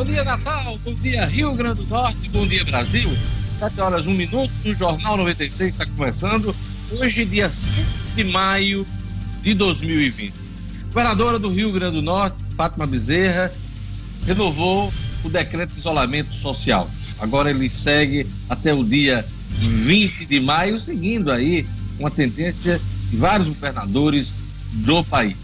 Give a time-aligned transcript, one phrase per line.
[0.00, 0.78] Bom dia, Natal.
[0.82, 2.26] Bom dia, Rio Grande do Norte.
[2.30, 3.06] Bom dia, Brasil.
[3.58, 4.50] 7 horas, 1 minuto.
[4.64, 6.56] O Jornal 96 está começando.
[6.92, 7.86] Hoje, dia 5
[8.16, 8.86] de maio
[9.42, 10.32] de 2020.
[10.86, 13.52] Governadora do Rio Grande do Norte, Fátima Bezerra,
[14.26, 14.90] renovou
[15.22, 16.90] o decreto de isolamento social.
[17.18, 21.66] Agora ele segue até o dia 20 de maio, seguindo aí
[21.98, 24.32] uma tendência de vários governadores
[24.72, 25.36] do país.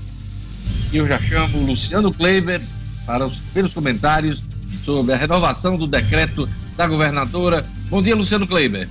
[0.95, 2.63] Eu já chamo Luciano Kleiber
[3.07, 4.43] para os primeiros comentários
[4.85, 7.65] sobre a renovação do decreto da governadora.
[7.89, 8.89] Bom dia, Luciano Kleiber.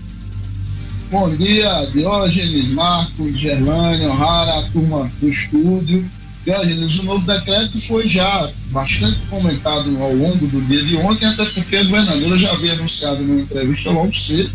[1.11, 6.09] Bom dia, Diógenes, Marcos, Gerlânio, Rara, a turma do estúdio.
[6.43, 11.45] Diógenes, o novo decreto foi já bastante comentado ao longo do dia de ontem, até
[11.45, 14.51] porque a governadora já havia anunciado numa entrevista logo cedo,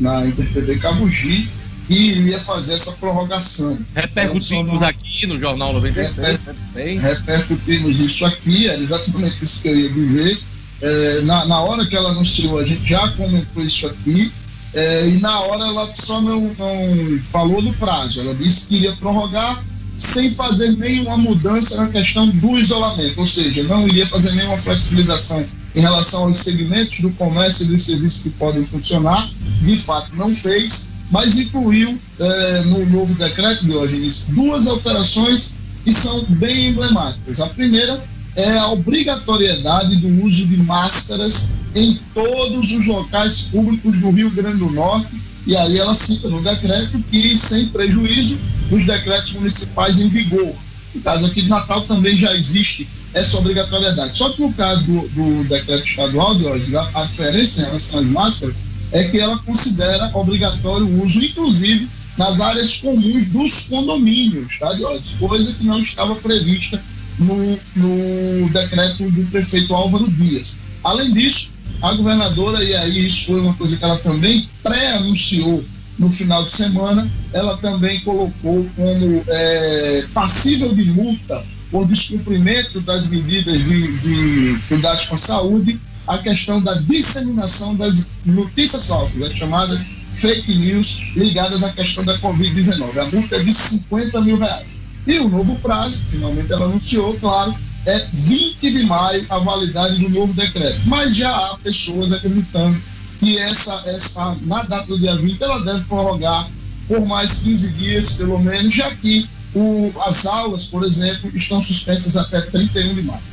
[0.00, 1.48] na InterTV Cabugi,
[1.86, 3.78] que iria fazer essa prorrogação.
[3.94, 6.38] Repercutimos então, aqui no Jornal 96.
[6.74, 10.38] Reper, repercutimos isso aqui, era exatamente isso que eu ia dizer.
[10.80, 14.32] É, na, na hora que ela anunciou, a gente já comentou isso aqui.
[14.74, 18.92] É, e na hora ela só não, não falou do prazo, ela disse que iria
[18.92, 19.62] prorrogar
[19.96, 25.44] sem fazer nenhuma mudança na questão do isolamento, ou seja, não iria fazer nenhuma flexibilização
[25.74, 29.28] em relação aos segmentos do comércio e dos serviços que podem funcionar,
[29.60, 36.24] de fato não fez, mas incluiu é, no novo decreto, Diogenes, duas alterações que são
[36.24, 37.38] bem emblemáticas.
[37.40, 38.02] A primeira
[38.34, 44.56] é a obrigatoriedade do uso de máscaras em todos os locais públicos do Rio Grande
[44.56, 48.40] do Norte, e aí ela cita no decreto que, sem prejuízo
[48.70, 50.54] dos decretos municipais em vigor.
[50.94, 54.16] No caso aqui de Natal também já existe essa obrigatoriedade.
[54.16, 58.64] Só que no caso do, do decreto estadual, hoje, a diferença em relação às máscaras
[58.92, 65.16] é que ela considera obrigatório o uso, inclusive, nas áreas comuns dos condomínios, tá, Diógenes?
[65.18, 66.80] Coisa que não estava prevista
[67.18, 70.60] no, no decreto do prefeito Álvaro Dias.
[70.84, 75.64] Além disso, a governadora, e aí isso foi uma coisa que ela também pré-anunciou
[75.98, 83.06] no final de semana, ela também colocou como é, passível de multa por descumprimento das
[83.06, 89.36] medidas de, de cuidados com a saúde a questão da disseminação das notícias falsas, as
[89.36, 92.98] chamadas fake news ligadas à questão da Covid-19.
[92.98, 94.82] A multa é de 50 mil reais.
[95.06, 97.54] E o novo prazo, finalmente ela anunciou, claro,
[97.86, 100.80] é 20 de maio a validade do novo decreto.
[100.86, 102.80] Mas já há pessoas acreditando
[103.18, 106.48] que essa, essa na data do dia 20 ela deve prorrogar
[106.86, 112.16] por mais 15 dias, pelo menos, já que o, as aulas, por exemplo, estão suspensas
[112.16, 113.31] até 31 de maio.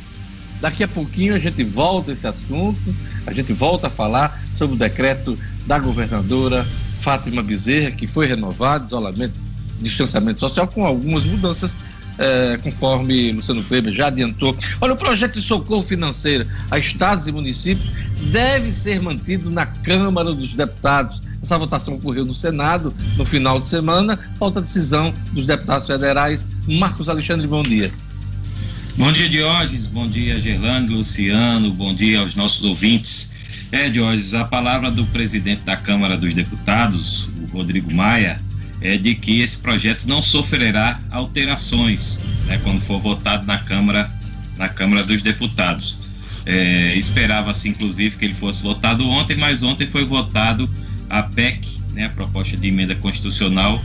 [0.62, 4.76] Daqui a pouquinho a gente volta a esse assunto, a gente volta a falar sobre
[4.76, 9.34] o decreto da governadora Fátima Bezerra, que foi renovado, isolamento,
[9.82, 11.78] distanciamento social, com algumas mudanças,
[12.18, 14.56] é, conforme Luciano Kleber já adiantou.
[14.82, 17.90] Olha, o projeto de socorro financeiro a estados e municípios
[18.32, 21.22] deve ser mantido na Câmara dos Deputados.
[21.42, 26.46] Essa votação ocorreu no Senado no final de semana, falta decisão dos deputados federais.
[26.68, 27.90] Marcos Alexandre, bom dia.
[29.00, 29.88] Bom dia, Diógenes.
[29.88, 31.72] Bom dia, Gerlando, Luciano.
[31.72, 33.32] Bom dia aos nossos ouvintes.
[33.72, 38.42] É, Diógenes, a palavra do presidente da Câmara dos Deputados, o Rodrigo Maia,
[38.82, 44.12] é de que esse projeto não sofrerá alterações né, quando for votado na Câmara,
[44.58, 45.98] na Câmara dos Deputados.
[46.46, 50.70] É, Esperava-se, inclusive, que ele fosse votado ontem, mas ontem foi votado
[51.10, 53.84] a PEC, né, a proposta de emenda constitucional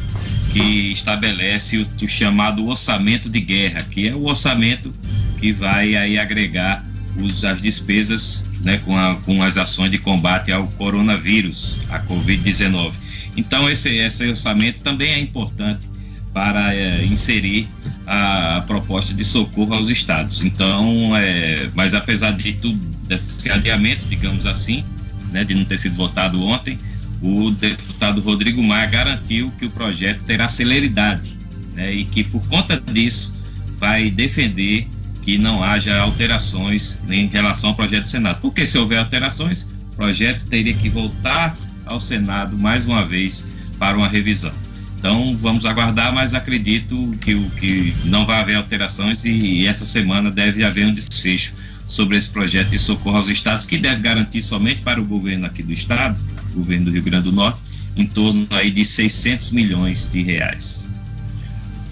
[0.52, 4.94] que estabelece o, o, chamado orçamento de guerra, que é o orçamento
[5.38, 6.86] que vai aí agregar
[7.16, 12.92] os, as despesas né, com, a, com as ações de combate ao coronavírus, a Covid-19.
[13.36, 15.88] Então, esse, esse orçamento também é importante
[16.32, 17.68] para é, inserir
[18.06, 20.44] a, a, proposta de socorro aos estados.
[20.44, 22.76] Então, é, mas apesar de tudo,
[23.08, 24.84] desse adiamento, digamos assim,
[25.32, 26.78] né, de não ter sido votado ontem,
[27.24, 31.38] o deputado Rodrigo Maia garantiu que o projeto terá celeridade
[31.74, 33.34] né, e que, por conta disso,
[33.78, 34.86] vai defender
[35.22, 38.40] que não haja alterações em relação ao projeto do Senado.
[38.42, 39.62] Porque se houver alterações,
[39.92, 41.56] o projeto teria que voltar
[41.86, 43.46] ao Senado mais uma vez
[43.78, 44.52] para uma revisão.
[44.98, 50.30] Então vamos aguardar, mas acredito que, que não vai haver alterações e, e essa semana
[50.30, 51.54] deve haver um desfecho
[51.86, 55.62] sobre esse projeto de socorro aos estados, que deve garantir somente para o governo aqui
[55.62, 56.18] do estado,
[56.54, 57.58] governo do Rio Grande do Norte,
[57.96, 60.90] em torno aí de 600 milhões de reais.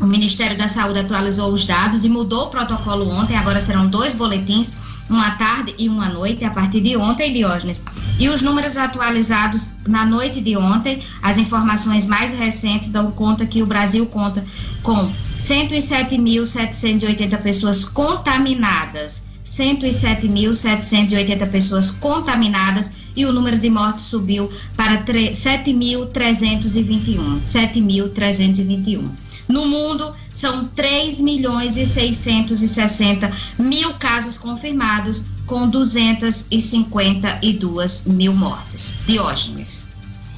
[0.00, 3.36] o Ministério da Saúde atualizou os dados e mudou o protocolo ontem.
[3.36, 4.72] Agora serão dois boletins,
[5.10, 7.82] uma tarde e uma noite, a partir de ontem, Diógenes.
[8.18, 13.60] E os números atualizados na noite de ontem, as informações mais recentes dão conta que
[13.62, 14.44] o Brasil conta
[14.82, 19.26] com 107.780 pessoas contaminadas.
[19.44, 27.40] 107.780 pessoas contaminadas e o número de mortes subiu para 7.321.
[27.44, 29.27] 7.321.
[29.48, 39.00] No mundo, são 3 milhões e 660 mil casos confirmados, com 252 mil mortes.
[39.06, 39.88] Diógenes.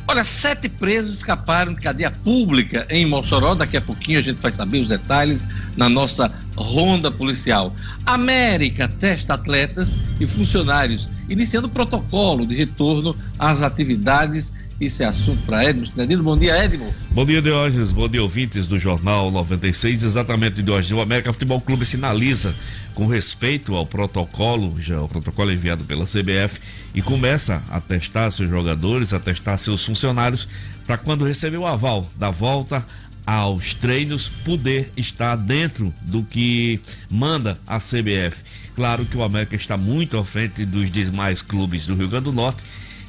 [0.06, 3.54] Olha, sete presos escaparam de cadeia pública em Mossoró.
[3.54, 7.72] Daqui a pouquinho a gente vai saber os detalhes na nossa ronda policial.
[8.04, 15.62] América testa atletas e funcionários, iniciando protocolo de retorno às atividades isso é assunto para
[15.62, 16.22] Edmo Cidadino.
[16.22, 16.92] Bom dia, Edmo.
[17.10, 17.92] Bom dia, Diógenes.
[17.92, 20.02] Bom dia, ouvintes do Jornal 96.
[20.02, 20.92] Exatamente, Diógenes.
[20.92, 22.54] O América Futebol Clube sinaliza
[22.94, 26.60] com respeito ao protocolo, já o protocolo enviado pela CBF,
[26.94, 30.48] e começa a testar seus jogadores, a testar seus funcionários,
[30.86, 32.84] para quando receber o aval da volta
[33.26, 38.42] aos treinos, poder estar dentro do que manda a CBF.
[38.74, 42.32] Claro que o América está muito à frente dos demais clubes do Rio Grande do
[42.32, 42.62] Norte,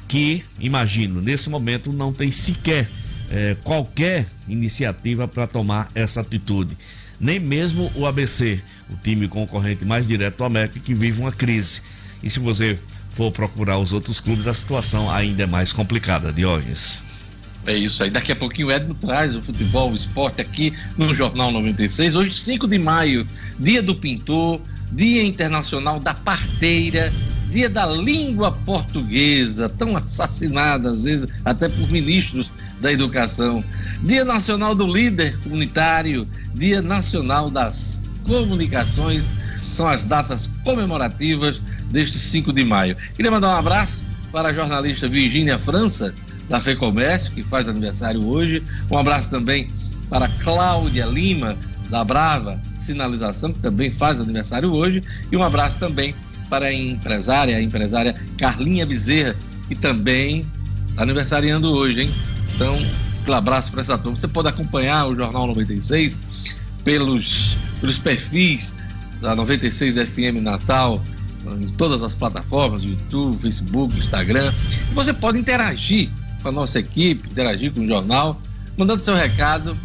[0.08, 2.88] que, imagino, nesse momento não tem sequer
[3.30, 6.76] é, qualquer iniciativa para tomar essa atitude.
[7.18, 11.80] Nem mesmo o ABC, o time concorrente mais direto do América, que vive uma crise.
[12.22, 12.78] E se você
[13.10, 17.02] for procurar os outros clubes, a situação ainda é mais complicada, Diógenes.
[17.66, 18.10] É isso aí.
[18.10, 22.16] Daqui a pouquinho o Edno traz o futebol, o esporte aqui no Jornal 96.
[22.16, 23.26] Hoje, 5 de maio,
[23.58, 27.12] dia do pintor, dia internacional da parteira,
[27.52, 33.62] dia da língua portuguesa, tão assassinada às vezes até por ministros da educação,
[34.02, 39.30] dia nacional do líder comunitário, dia nacional das comunicações,
[39.60, 42.96] são as datas comemorativas deste 5 de maio.
[43.14, 46.14] Queria mandar um abraço para a jornalista Virgínia França,
[46.48, 48.62] da FEComércio, que faz aniversário hoje.
[48.90, 49.70] Um abraço também
[50.08, 51.56] para Cláudia Lima,
[51.88, 55.02] da Brava Sinalização, que também faz aniversário hoje.
[55.30, 59.34] E um abraço também para a empresária, a empresária Carlinha Bezerra,
[59.68, 60.46] que também
[60.90, 62.10] está aniversariando hoje, hein?
[62.54, 62.76] Então,
[63.26, 64.16] um abraço para essa turma.
[64.16, 66.18] Você pode acompanhar o Jornal 96
[66.84, 68.74] pelos, pelos perfis
[69.20, 71.02] da 96 FM Natal,
[71.60, 74.52] em todas as plataformas, YouTube, Facebook, Instagram.
[74.94, 76.10] Você pode interagir
[76.42, 78.40] com a nossa equipe, interagir com o jornal,
[78.76, 79.76] mandando seu recado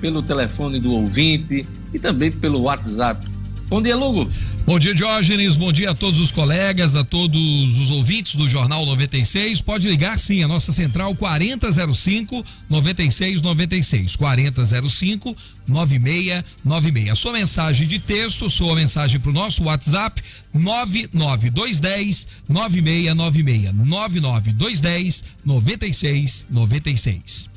[0.00, 3.33] pelo telefone do ouvinte e também pelo WhatsApp.
[3.68, 4.30] Bom dia, Lugo.
[4.66, 5.56] Bom dia, Diógenes.
[5.56, 9.62] Bom dia a todos os colegas, a todos os ouvintes do Jornal 96.
[9.62, 14.16] Pode ligar sim, a nossa central 4005 9696.
[14.16, 15.34] 4005
[15.66, 17.18] 9696.
[17.18, 23.74] Sua mensagem de texto, sua mensagem para o nosso WhatsApp 99210 9696.
[23.74, 27.53] 99210 9696.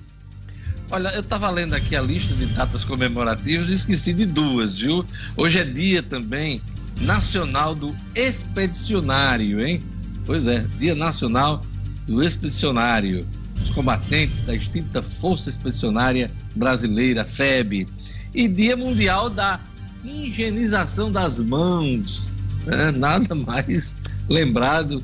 [0.90, 5.06] Olha, eu estava lendo aqui a lista de datas comemorativas e esqueci de duas, viu?
[5.36, 6.62] Hoje é dia também
[7.02, 9.84] nacional do expedicionário, hein?
[10.26, 11.62] Pois é, Dia Nacional
[12.06, 13.26] do Expedicionário.
[13.62, 17.88] Os combatentes da extinta Força Expedicionária Brasileira, FEB.
[18.34, 19.60] E Dia Mundial da
[20.04, 22.28] Higienização das Mãos.
[22.66, 22.92] Né?
[22.92, 23.96] Nada mais
[24.28, 25.02] lembrado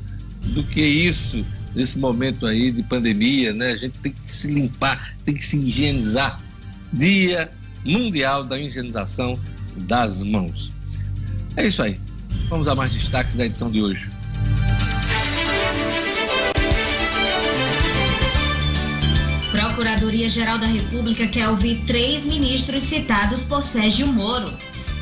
[0.48, 1.44] do que isso
[1.74, 3.72] nesse momento aí de pandemia, né?
[3.72, 6.40] A gente tem que se limpar, tem que se higienizar.
[6.92, 7.50] Dia
[7.84, 9.38] Mundial da Higienização
[9.76, 10.72] das Mãos.
[11.56, 12.00] É isso aí.
[12.48, 14.08] Vamos a mais destaques da edição de hoje.
[19.50, 24.52] Procuradoria-Geral da República quer ouvir três ministros citados por Sérgio Moro.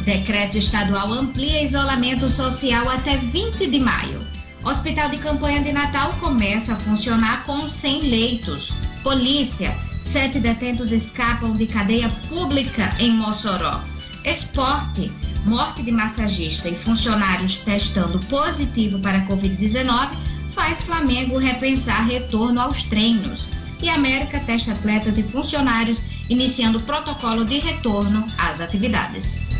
[0.04, 4.20] Decreto estadual amplia isolamento social até 20 de maio.
[4.64, 8.72] Hospital de campanha de Natal começa a funcionar com 100 leitos.
[9.02, 13.80] Polícia, sete detentos escapam de cadeia pública em Mossoró.
[14.24, 15.10] Esporte,
[15.44, 20.10] morte de massagista e funcionários testando positivo para Covid-19
[20.52, 23.50] faz Flamengo repensar retorno aos treinos.
[23.82, 29.51] E América testa atletas e funcionários iniciando protocolo de retorno às atividades.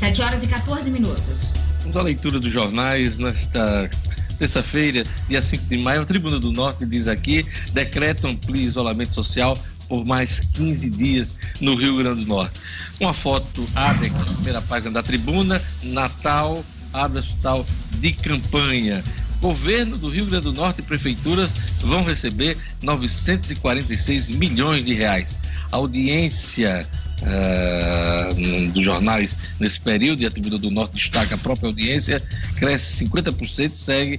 [0.00, 1.52] 7 horas e 14 minutos.
[1.82, 3.88] Vamos à leitura dos jornais nesta
[4.38, 6.00] terça-feira, dia 5 de maio.
[6.00, 9.56] A Tribuna do Norte diz aqui: decreto amplia isolamento social
[9.90, 12.58] por mais 15 dias no Rio Grande do Norte.
[12.98, 16.64] Uma foto na primeira página da Tribuna, Natal,
[16.94, 17.66] abre hospital
[17.98, 19.04] de campanha.
[19.42, 25.36] Governo do Rio Grande do Norte e prefeituras vão receber 946 milhões de reais.
[25.70, 26.88] A audiência
[27.22, 32.22] uh, dos jornais nesse período, e a Tribuna do Norte destaca a própria audiência,
[32.56, 34.18] cresce 50%, segue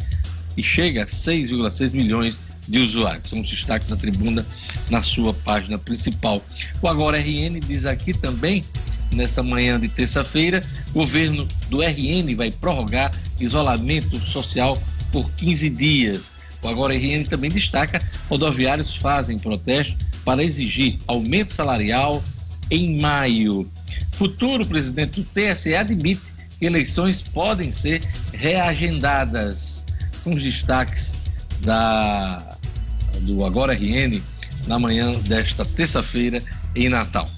[0.58, 3.30] e chega a 6,6 milhões de usuários.
[3.30, 4.46] São os destaques da tribuna
[4.90, 6.44] na sua página principal.
[6.82, 8.64] O Agora RN diz aqui também,
[9.12, 14.82] nessa manhã de terça-feira, governo do RN vai prorrogar isolamento social
[15.12, 16.32] por 15 dias.
[16.62, 22.24] O Agora RN também destaca: rodoviários fazem protesto para exigir aumento salarial,
[22.72, 23.70] em maio.
[24.14, 26.22] Futuro presidente do TSE admite
[26.58, 28.02] que eleições podem ser
[28.34, 29.86] reagendadas.
[30.24, 31.16] São os destaques
[31.60, 32.58] da,
[33.22, 34.22] do Agora RN
[34.68, 36.42] na manhã desta terça-feira
[36.76, 37.30] em Natal.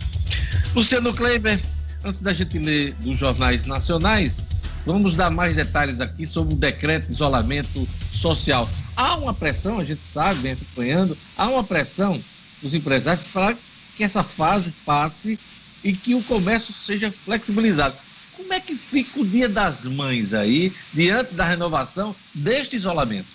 [0.76, 1.60] Luciano Kleiber,
[2.04, 4.42] antes da gente ler dos jornais nacionais,
[4.86, 8.70] vamos dar mais detalhes aqui sobre o decreto de isolamento social.
[8.96, 12.22] Há uma pressão, a gente sabe, vem acompanhando, há uma pressão
[12.62, 13.56] dos empresários para
[13.96, 15.40] que essa fase passe
[15.84, 17.96] e que o comércio seja flexibilizado.
[18.36, 23.28] Como é que fica o Dia das Mães aí, diante da renovação deste isolamento?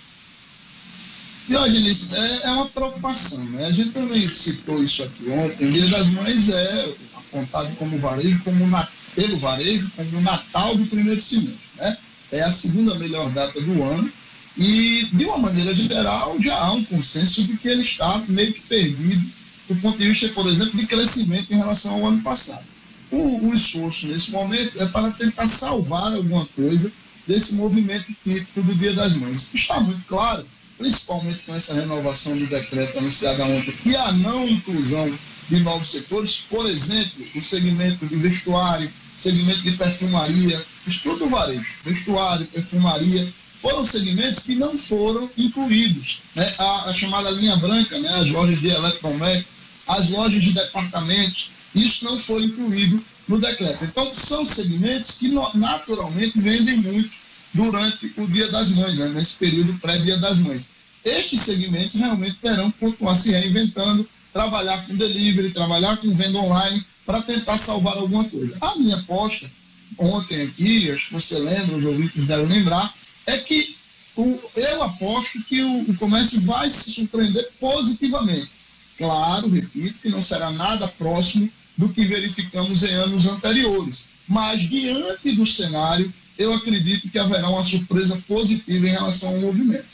[1.47, 3.67] Diogenes, é, é uma preocupação, né?
[3.67, 5.67] A gente também citou isso aqui ontem.
[5.67, 10.77] O Dia das Mães é apontado como varejo, como na, pelo varejo, como o Natal
[10.77, 11.97] do primeiro semestre, né?
[12.33, 14.13] É a segunda melhor data do ano.
[14.59, 18.61] E, de uma maneira geral, já há um consenso de que ele está meio que
[18.63, 19.38] perdido
[19.69, 22.65] do ponto de vista, por exemplo, de crescimento em relação ao ano passado.
[23.11, 26.93] O, o esforço nesse momento é para tentar salvar alguma coisa
[27.27, 29.55] desse movimento típico do Dia das Mães.
[29.55, 30.45] Está muito claro
[30.79, 35.13] principalmente com essa renovação do decreto anunciado ontem e a não inclusão
[35.49, 41.75] de novos setores, por exemplo, o segmento de vestuário, segmento de perfumaria, estudo do varejo,
[41.85, 43.29] vestuário, perfumaria,
[43.61, 46.21] foram segmentos que não foram incluídos.
[46.37, 46.55] Né?
[46.59, 48.09] A, a, chamada linha branca, né?
[48.09, 49.51] as lojas de eletrodoméstico,
[49.89, 53.85] as lojas de departamentos, isso não foi incluído no decreto.
[53.85, 57.11] Então, são segmentos que naturalmente vendem muito
[57.55, 60.71] durante o Dia das Mães, né, nesse período pré-Dia das Mães.
[61.05, 66.85] Estes segmentos realmente terão que continuar se reinventando, trabalhar com delivery, trabalhar com venda online,
[67.07, 68.55] para tentar salvar alguma coisa.
[68.61, 69.51] A minha aposta,
[69.97, 72.93] ontem aqui, acho que você lembra, os ouvintes devem lembrar,
[73.27, 73.75] é que
[74.15, 78.58] o, eu aposto que o, o comércio vai se surpreender positivamente.
[78.99, 85.33] Claro, repito, que não será nada próximo do que verificamos em anos anteriores, mas diante
[85.33, 89.87] do cenário eu acredito que haverá uma surpresa positiva em relação ao movimento.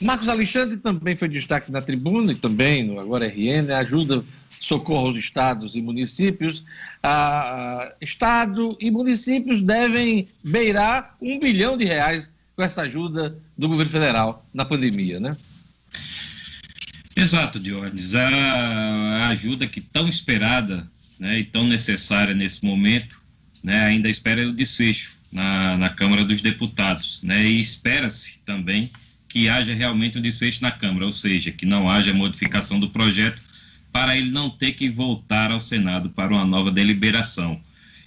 [0.00, 4.24] Marcos Alexandre também foi destaque na tribuna e também no Agora RN, ajuda
[4.60, 6.64] socorro aos estados e municípios.
[7.02, 13.90] Ah, estado e municípios devem beirar um bilhão de reais com essa ajuda do governo
[13.90, 15.34] federal na pandemia, né?
[17.16, 18.14] Exato, Dionis.
[18.14, 23.22] A ajuda que tão esperada né, e tão necessária nesse momento
[23.62, 28.90] né, ainda espera o desfecho na, na Câmara dos Deputados, né, e espera-se também
[29.28, 33.42] que haja realmente um desfecho na Câmara, ou seja, que não haja modificação do projeto
[33.92, 37.60] para ele não ter que voltar ao Senado para uma nova deliberação.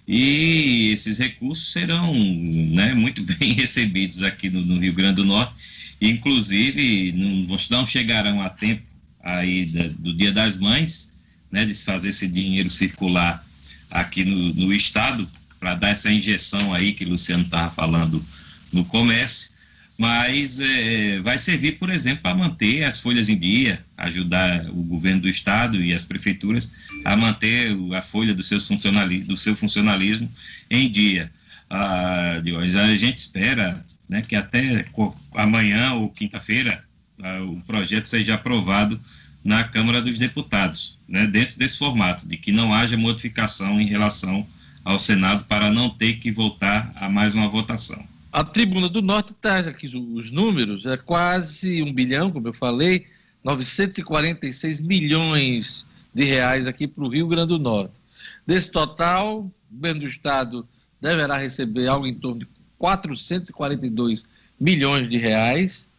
[0.07, 5.53] E esses recursos serão né, muito bem recebidos aqui no, no, Rio Grande do Norte,
[5.99, 8.83] inclusive não, não chegarão a tempo
[9.27, 11.13] aí do Dia das Mães,
[11.51, 13.45] né, de se fazer esse dinheiro circular
[13.91, 15.27] aqui no, no estado,
[15.59, 18.23] para dar essa injeção aí que o Luciano estava falando
[18.71, 19.49] no comércio,
[19.97, 25.21] mas é, vai servir, por exemplo, para manter as folhas em dia, ajudar o governo
[25.21, 26.71] do estado e as prefeituras
[27.03, 30.31] a manter a folha do, seus funcionali do seu funcionalismo
[30.69, 31.31] em dia.
[31.69, 34.85] Ah, a gente espera né, que até
[35.33, 36.83] amanhã ou quinta-feira
[37.19, 38.99] o projeto seja aprovado
[39.43, 44.45] na Câmara dos Deputados, né, dentro desse formato, de que não haja modificação em relação
[44.83, 48.05] ao Senado para não ter que voltar a mais uma votação.
[48.31, 53.07] A Tribuna do Norte traz aqui os números, é quase um bilhão, como eu falei,
[53.43, 57.93] 946 milhões de reais aqui para o Rio Grande do Norte.
[58.45, 60.67] Desse total, o governo do Estado
[60.99, 64.25] deverá receber algo em torno de 442
[64.59, 65.89] milhões de reais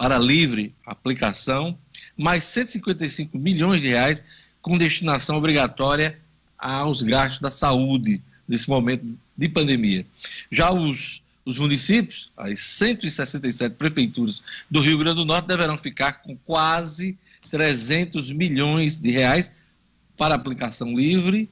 [0.00, 1.76] para livre aplicação,
[2.16, 4.24] mais 155 milhões de reais
[4.62, 6.18] com destinação obrigatória
[6.58, 9.04] aos gastos da saúde nesse momento
[9.36, 10.06] de pandemia.
[10.50, 16.34] Já os, os municípios, as 167 prefeituras do Rio Grande do Norte deverão ficar com
[16.46, 17.14] quase
[17.50, 19.52] 300 milhões de reais
[20.16, 21.46] para aplicação livre,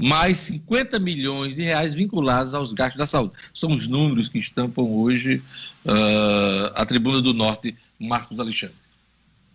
[0.00, 3.32] mais 50 milhões de reais vinculados aos gastos da saúde.
[3.52, 5.42] São os números que estampam hoje
[5.84, 8.76] uh, a Tribuna do Norte, Marcos Alexandre.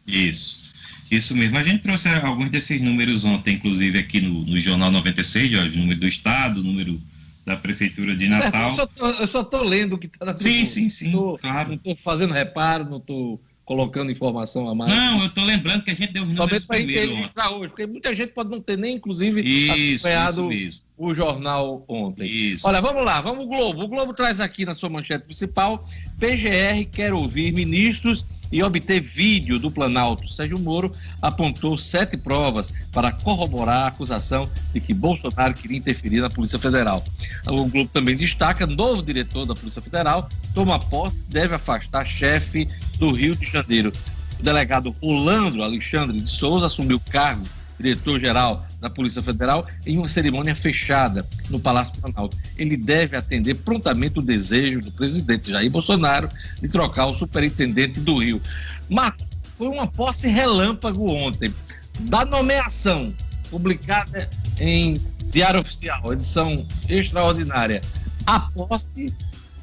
[0.05, 0.73] Isso.
[1.09, 1.57] Isso mesmo.
[1.57, 5.79] A gente trouxe alguns desses números ontem, inclusive aqui no, no Jornal 96, ó, o
[5.79, 6.99] número do Estado, o número
[7.45, 8.75] da Prefeitura de Natal.
[9.19, 11.69] eu só estou lendo o que está na Sim, sim, sim, tô, claro.
[11.69, 14.91] Não estou fazendo reparo, não estou colocando informação a mais.
[14.91, 17.47] Não, eu estou lembrando que a gente deu os números primeiro ontem.
[17.51, 22.25] hoje, porque muita gente pode não ter nem, inclusive, isso, acompanhado isso o jornal ontem.
[22.25, 22.67] Isso.
[22.67, 23.83] Olha, vamos lá, vamos o Globo.
[23.83, 25.79] O Globo traz aqui na sua manchete principal:
[26.19, 30.29] PGR quer ouvir ministros e obter vídeo do Planalto.
[30.29, 36.29] Sérgio Moro apontou sete provas para corroborar a acusação de que Bolsonaro queria interferir na
[36.29, 37.03] Polícia Federal.
[37.47, 43.11] O Globo também destaca: novo diretor da Polícia Federal toma posse deve afastar chefe do
[43.11, 43.91] Rio de Janeiro.
[44.39, 47.45] O delegado Rolando Alexandre de Souza assumiu o cargo
[47.79, 52.37] diretor-geral da Polícia Federal, em uma cerimônia fechada no Palácio Planalto.
[52.57, 56.29] Ele deve atender prontamente o desejo do presidente Jair Bolsonaro
[56.61, 58.41] de trocar o superintendente do Rio.
[58.89, 61.53] Marcos, foi uma posse relâmpago ontem.
[62.01, 63.13] Da nomeação
[63.49, 64.99] publicada em
[65.31, 67.81] Diário Oficial, edição extraordinária,
[68.25, 69.13] a posse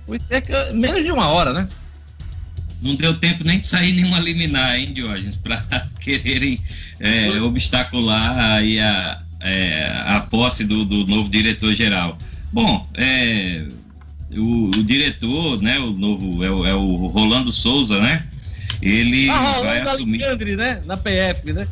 [0.06, 1.68] foi cerca menos de uma hora, né?
[2.82, 5.62] Não deu tempo nem de sair nenhuma liminar, hein, Diógenes, para
[6.00, 6.58] quererem
[7.00, 12.18] é, obstacular aí a, é, a posse do, do novo diretor-geral.
[12.52, 13.64] Bom, é,
[14.32, 18.26] o, o, diretor, né, o novo, é o, é o Rolando Souza, né?
[18.82, 20.24] Ele tá vai assumir.
[20.24, 20.82] Alexandre, né?
[20.84, 21.68] Na PF, né?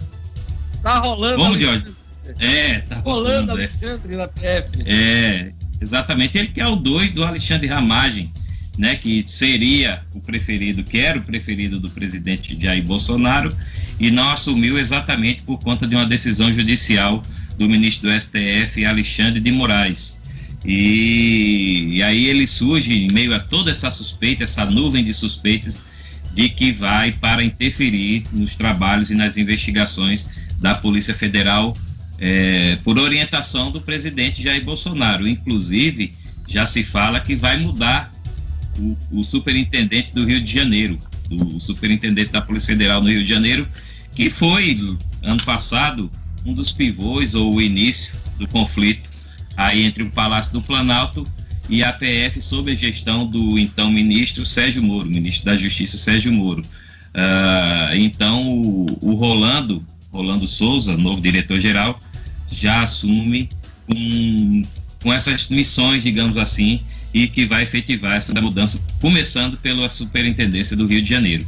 [0.83, 1.37] Tá rolando.
[1.37, 1.93] Como, Diógenes?
[2.39, 3.55] É, tá rolando, rolando é.
[3.55, 4.69] Alexandre na PF.
[4.87, 6.39] É, exatamente.
[6.39, 8.33] Ele que é o 2 do Alexandre Ramagem
[8.81, 13.55] né, que seria o preferido, que era o preferido do presidente Jair Bolsonaro,
[14.01, 17.23] e não assumiu exatamente por conta de uma decisão judicial
[17.59, 20.19] do ministro do STF, Alexandre de Moraes.
[20.65, 25.83] E, e aí ele surge em meio a toda essa suspeita, essa nuvem de suspeitas,
[26.33, 31.77] de que vai para interferir nos trabalhos e nas investigações da Polícia Federal
[32.19, 35.29] é, por orientação do presidente Jair Bolsonaro.
[35.29, 36.15] Inclusive,
[36.49, 38.11] já se fala que vai mudar
[38.79, 40.99] o, o superintendente do Rio de Janeiro,
[41.31, 43.69] o superintendente da Polícia Federal no Rio de Janeiro,
[44.15, 44.79] que foi,
[45.23, 46.11] ano passado,
[46.45, 49.11] um dos pivôs ou o início do conflito
[49.57, 51.27] aí entre o Palácio do Planalto
[51.69, 56.33] e a PF sob a gestão do então ministro Sérgio Moro, ministro da Justiça Sérgio
[56.33, 56.63] Moro.
[56.63, 62.01] Uh, então o, o, Rolando, Rolando Souza, novo diretor-geral,
[62.51, 63.49] já assume
[63.87, 64.63] com,
[65.03, 66.81] com essas missões, digamos assim,
[67.13, 71.47] e que vai efetivar essa mudança, começando pela Superintendência do Rio de Janeiro.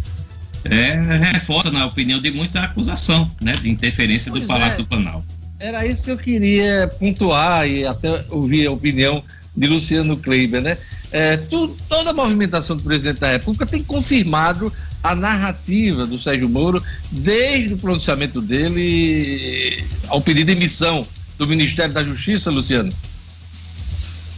[0.65, 1.01] É,
[1.33, 4.83] reforça, na opinião de muitos, a acusação né, de interferência pois do Palácio é.
[4.83, 5.27] do Planalto.
[5.59, 9.23] Era isso que eu queria pontuar e até ouvir a opinião
[9.57, 10.79] de Luciano Kleiber, né?
[11.13, 14.73] É, tu, toda a movimentação do presidente da República tem confirmado
[15.03, 21.93] a narrativa do Sérgio Moro desde o pronunciamento dele ao pedido de emissão do Ministério
[21.93, 22.93] da Justiça, Luciano.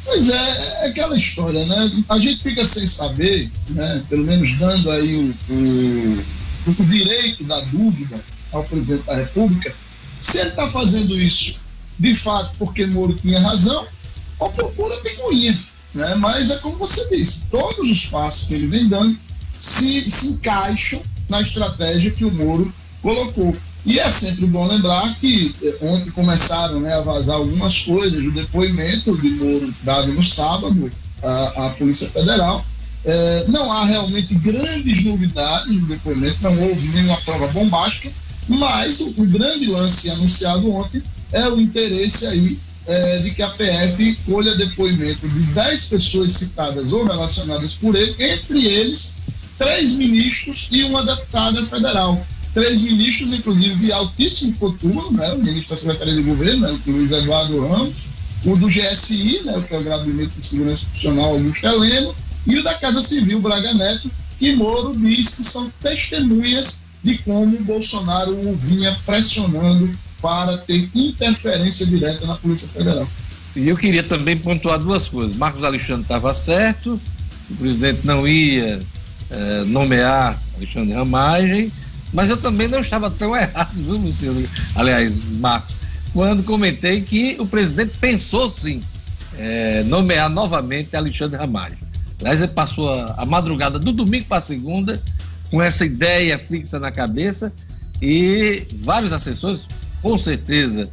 [0.05, 2.05] Pois é, é aquela história, né?
[2.09, 4.03] A gente fica sem saber, né?
[4.09, 6.25] Pelo menos dando aí o, o,
[6.71, 8.21] o direito da dúvida
[8.53, 9.75] ao presidente da República,
[10.21, 11.57] se ele está fazendo isso
[11.99, 13.87] de fato porque Moro tinha razão
[14.39, 15.59] ou procura picuinha.
[15.95, 16.15] Né?
[16.17, 19.17] Mas é como você disse, todos os passos que ele vem dando
[19.59, 23.57] se, se encaixam na estratégia que o Moro colocou.
[23.87, 28.31] E é sempre bom lembrar que eh, ontem começaram né, a vazar algumas coisas, o
[28.31, 30.91] depoimento de Moro dado no sábado
[31.23, 32.65] à, à Polícia Federal.
[33.05, 38.11] É, não há realmente grandes novidades no depoimento, não houve nenhuma prova bombástica,
[38.49, 43.51] mas o, o grande lance anunciado ontem é o interesse aí é, de que a
[43.51, 49.19] PF colha depoimento de 10 pessoas citadas ou relacionadas por ele, entre eles
[49.59, 55.71] três ministros e uma deputada federal três ministros, inclusive de altíssimo coturno, né, o ministro
[55.71, 57.95] da Secretaria de Governo, né, o Luiz Eduardo Ramos,
[58.45, 62.15] o do GSI, né, que é o Gabinete de Segurança Institucional Augusto Heleno,
[62.47, 67.59] e o da Casa Civil Braga Neto, que Moro diz que são testemunhas de como
[67.65, 69.91] Bolsonaro o vinha pressionando
[70.23, 73.07] para ter interferência direta na Polícia Federal.
[73.57, 75.37] E eu queria também pontuar duas coisas.
[75.37, 77.01] Marcos Alexandre estava certo,
[77.51, 78.81] o presidente não ia
[79.31, 81.71] é, nomear Alexandre Ramagem,
[82.15, 84.49] mas eu também não estava tão errado, viu, Luciano?
[84.77, 85.75] Aliás, Marcos,
[86.13, 88.81] quando comentei que o presidente pensou sim
[89.37, 91.77] é, nomear novamente Alexandre Ramalho.
[92.21, 95.03] Aliás, ele passou a, a madrugada do domingo para segunda
[95.51, 97.53] com essa ideia fixa na cabeça
[98.01, 99.67] e vários assessores,
[100.01, 100.89] com certeza,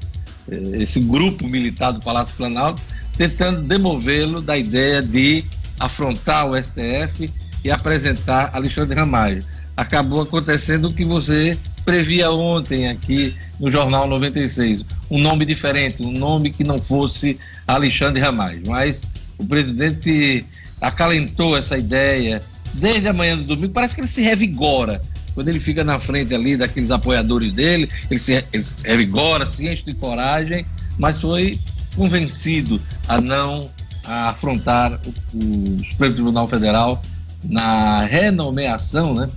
[0.50, 2.82] é, esse grupo militar do Palácio Planalto,
[3.16, 5.46] tentando demovê-lo da ideia de
[5.80, 7.32] afrontar o STF
[7.64, 9.44] e apresentar Alexandre Ramalho
[9.82, 14.86] acabou acontecendo o que você previa ontem aqui no Jornal 96.
[15.10, 18.62] Um nome diferente, um nome que não fosse Alexandre Ramais.
[18.64, 19.02] Mas
[19.40, 20.46] o presidente
[20.80, 22.44] acalentou essa ideia
[22.76, 23.74] desde a manhã do domingo.
[23.74, 25.02] Parece que ele se revigora.
[25.34, 29.68] Quando ele fica na frente ali daqueles apoiadores dele, ele se, ele se revigora, se
[29.68, 30.64] enche de coragem,
[31.00, 31.60] mas foi
[31.96, 33.70] convencido a não
[34.04, 35.00] a afrontar
[35.34, 37.02] o, o Supremo Tribunal Federal
[37.44, 39.28] na renomeação, né?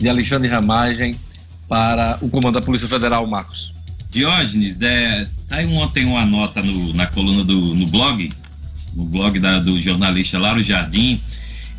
[0.00, 1.14] De Alexandre Ramagem
[1.68, 3.72] para o comando da Polícia Federal, Marcos.
[4.10, 8.32] Diógenes, é, saiu ontem uma nota no, na coluna do no blog,
[8.94, 11.20] no blog da, do jornalista Lauro Jardim,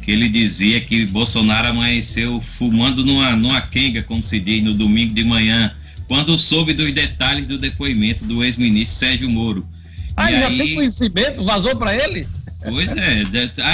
[0.01, 5.13] que ele dizia que Bolsonaro amanheceu fumando numa, numa quenga, como se diz, no domingo
[5.13, 5.73] de manhã,
[6.07, 9.67] quando soube dos detalhes do depoimento do ex-ministro Sérgio Moro.
[10.15, 10.57] Ah, e ele aí...
[10.57, 11.43] já tem conhecimento?
[11.43, 12.25] Vazou para ele?
[12.63, 13.23] Pois é,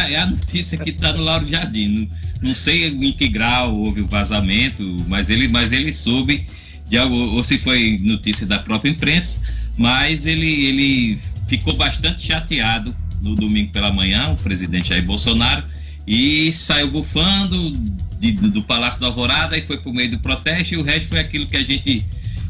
[0.10, 2.10] é a notícia que está no Lauro Jardim.
[2.42, 6.46] Não, sei em que grau houve o vazamento, mas ele, mas ele soube
[6.88, 9.42] de algo, ou se foi notícia da própria imprensa,
[9.78, 15.64] mas ele, ele ficou bastante chateado no domingo pela manhã, o presidente Jair Bolsonaro,
[16.06, 17.72] e saiu bufando
[18.20, 21.20] de, do Palácio da Alvorada e foi por meio do protesto e o resto foi
[21.20, 22.06] aquilo que a gente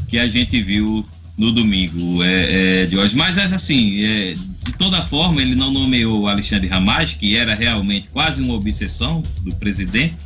[0.07, 1.05] que a gente viu
[1.37, 3.15] no domingo é, é, de hoje.
[3.15, 8.07] Mas é assim, é, de toda forma, ele não nomeou Alexandre Ramage, que era realmente
[8.11, 10.25] quase uma obsessão do presidente.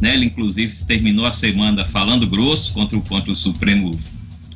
[0.00, 0.14] Né?
[0.14, 3.98] Ele, inclusive, terminou a semana falando grosso contra o, contra o Supremo,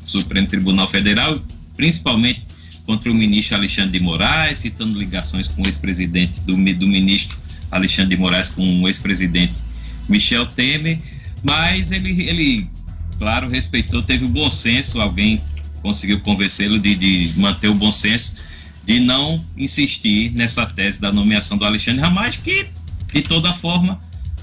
[0.01, 1.39] Supremo Tribunal Federal,
[1.77, 2.43] principalmente
[2.87, 7.39] contra o ministro Alexandre de Moraes, citando ligações com o ex-presidente do, do ministro
[7.71, 9.63] Alexandre de Moraes com o ex-presidente
[10.09, 10.99] Michel Temer.
[11.43, 12.67] Mas ele, ele,
[13.19, 15.39] claro, respeitou, teve o bom senso, alguém
[15.83, 18.37] conseguiu convencê-lo de, de, manter o bom senso,
[18.85, 22.67] de não insistir nessa tese da nomeação do Alexandre Ramage, que,
[23.13, 24.01] de toda forma,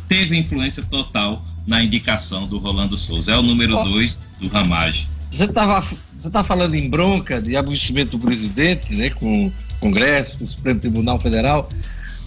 [0.07, 3.33] teve influência total na indicação do Rolando Souza.
[3.33, 5.07] É o número 2 oh, do Ramage.
[5.31, 5.81] Você estava
[6.17, 10.47] você tá falando em bronca de aborrecimento do presidente, né, com o Congresso, com o
[10.47, 11.69] Supremo Tribunal Federal.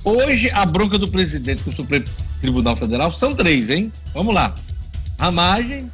[0.04, 2.04] Hoje, a bronca do presidente com o Supremo
[2.40, 3.92] Tribunal Federal são três, hein?
[4.14, 4.54] Vamos lá.
[5.18, 5.90] Ramagem,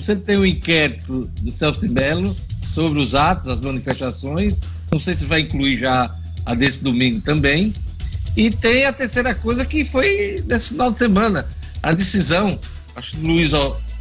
[0.00, 2.36] você tem um inquérito do Celso de Mello
[2.74, 4.60] sobre os atos, as manifestações.
[4.92, 7.72] Não sei se vai incluir já a desse domingo também.
[8.36, 11.48] E tem a terceira coisa que foi nesse final de semana,
[11.82, 12.58] a decisão,
[12.94, 13.52] acho que Luiz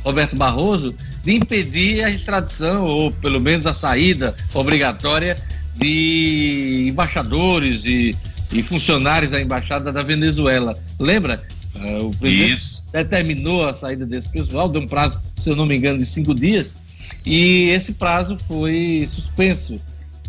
[0.04, 5.38] Roberto Barroso, de impedir a extradição, ou pelo menos a saída obrigatória
[5.76, 8.14] de embaixadores e,
[8.52, 10.74] e funcionários da embaixada da Venezuela.
[11.00, 11.42] Lembra?
[11.76, 12.84] Uh, o presidente Isso.
[12.92, 16.34] determinou a saída desse pessoal, deu um prazo, se eu não me engano, de cinco
[16.34, 16.74] dias,
[17.26, 19.76] e esse prazo foi suspenso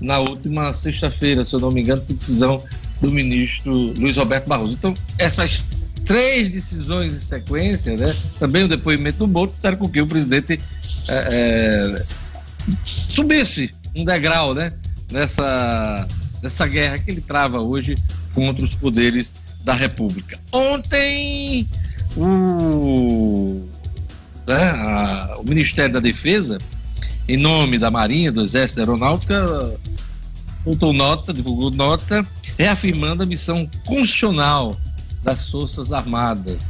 [0.00, 2.62] na última sexta-feira, se eu não me engano, por decisão
[3.00, 4.74] do ministro Luiz Roberto Barroso.
[4.74, 5.62] Então, essas
[6.04, 10.58] três decisões em sequência, né, também o depoimento do Boto, fizeram com que o presidente
[11.08, 12.02] é, é,
[12.84, 14.72] subisse um degrau né,
[15.10, 16.06] nessa,
[16.42, 17.96] nessa guerra que ele trava hoje
[18.34, 19.32] contra os poderes
[19.66, 20.38] da República.
[20.52, 21.68] Ontem,
[22.16, 23.66] o,
[24.46, 26.56] né, a, o Ministério da Defesa,
[27.28, 29.76] em nome da Marinha, do Exército da Aeronáutica,
[30.62, 32.24] soltou nota, divulgou nota,
[32.56, 34.76] reafirmando a missão constitucional
[35.24, 36.62] das Forças Armadas.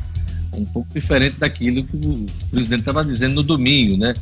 [0.55, 4.15] Um pouco diferente daquilo que o presidente estava dizendo no domingo, né?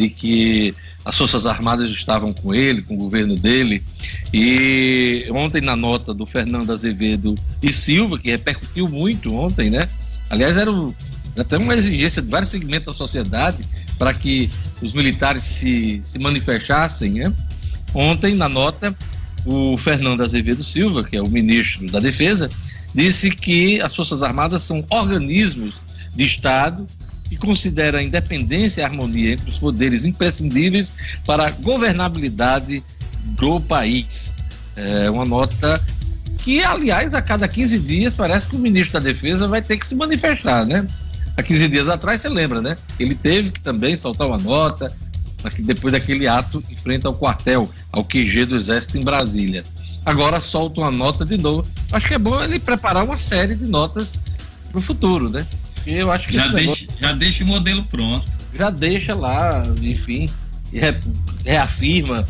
[0.00, 3.82] De que as Forças Armadas estavam com ele, com o governo dele.
[4.32, 9.86] E ontem, na nota do Fernando Azevedo e Silva, que repercutiu muito ontem, né?
[10.30, 10.94] Aliás, era o,
[11.38, 13.58] até uma exigência de vários segmentos da sociedade
[13.98, 14.48] para que
[14.80, 17.34] os militares se, se manifestassem, né?
[17.92, 18.96] Ontem, na nota,
[19.44, 22.48] o Fernando Azevedo Silva, que é o ministro da Defesa,
[22.94, 25.74] disse que as Forças Armadas são organismos
[26.14, 26.86] de Estado
[27.30, 30.92] que considera a independência e a harmonia entre os poderes imprescindíveis
[31.24, 32.82] para a governabilidade
[33.24, 34.34] do país.
[34.74, 35.80] É uma nota
[36.38, 39.86] que, aliás, a cada 15 dias parece que o ministro da Defesa vai ter que
[39.86, 40.84] se manifestar, né?
[41.36, 42.76] Há 15 dias atrás, você lembra, né?
[42.98, 44.92] Ele teve que também soltar uma nota
[45.60, 49.62] depois daquele ato em frente ao quartel, ao QG do Exército em Brasília.
[50.04, 51.64] Agora solta uma nota de novo.
[51.92, 54.12] Acho que é bom ele preparar uma série de notas
[54.68, 55.46] para o futuro, né?
[55.86, 56.88] Eu acho que já, deixa, negócio...
[56.98, 58.26] já deixa o modelo pronto.
[58.54, 60.28] Já deixa lá, enfim,
[61.44, 62.26] reafirma,